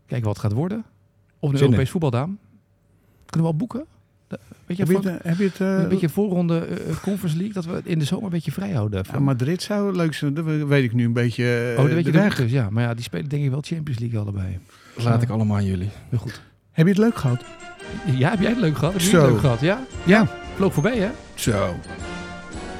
[0.05, 0.83] Kijken wat het gaat worden.
[1.39, 1.59] Of een.
[1.61, 2.37] Europees voetbaldaan.
[3.25, 3.85] Kunnen we al boeken?
[4.27, 6.67] De- Weet je, heb je het, heb je het een beetje voorronde
[7.01, 7.53] Conference League.
[7.53, 9.01] Dat we in de zomer een beetje vrij houden.
[9.05, 10.33] ja, Van- Madrid zou leuk zijn.
[10.33, 12.35] Dat weet ik nu een beetje oh, dat weet de je de weg.
[12.35, 12.69] routes, ja.
[12.69, 14.59] Maar ja, die spelen denk ik wel Champions League allebei.
[14.97, 15.89] Laat ik allemaal aan jullie.
[16.09, 16.41] Heel goed.
[16.71, 17.43] Heb je het leuk gehad?
[18.17, 18.93] Ja, heb jij het leuk gehad?
[18.93, 19.59] Heb je het leuk gehad?
[19.59, 19.83] Ja?
[20.05, 20.27] Ja.
[20.55, 21.09] Vloog voorbij, hè?
[21.35, 21.75] Zo.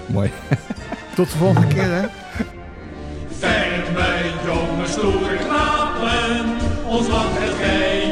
[0.06, 0.32] Mooi.
[1.16, 2.06] Tot de volgende keer hè.
[3.40, 6.46] Zijn wij jonge stoere knapen,
[6.86, 8.03] ons land het gij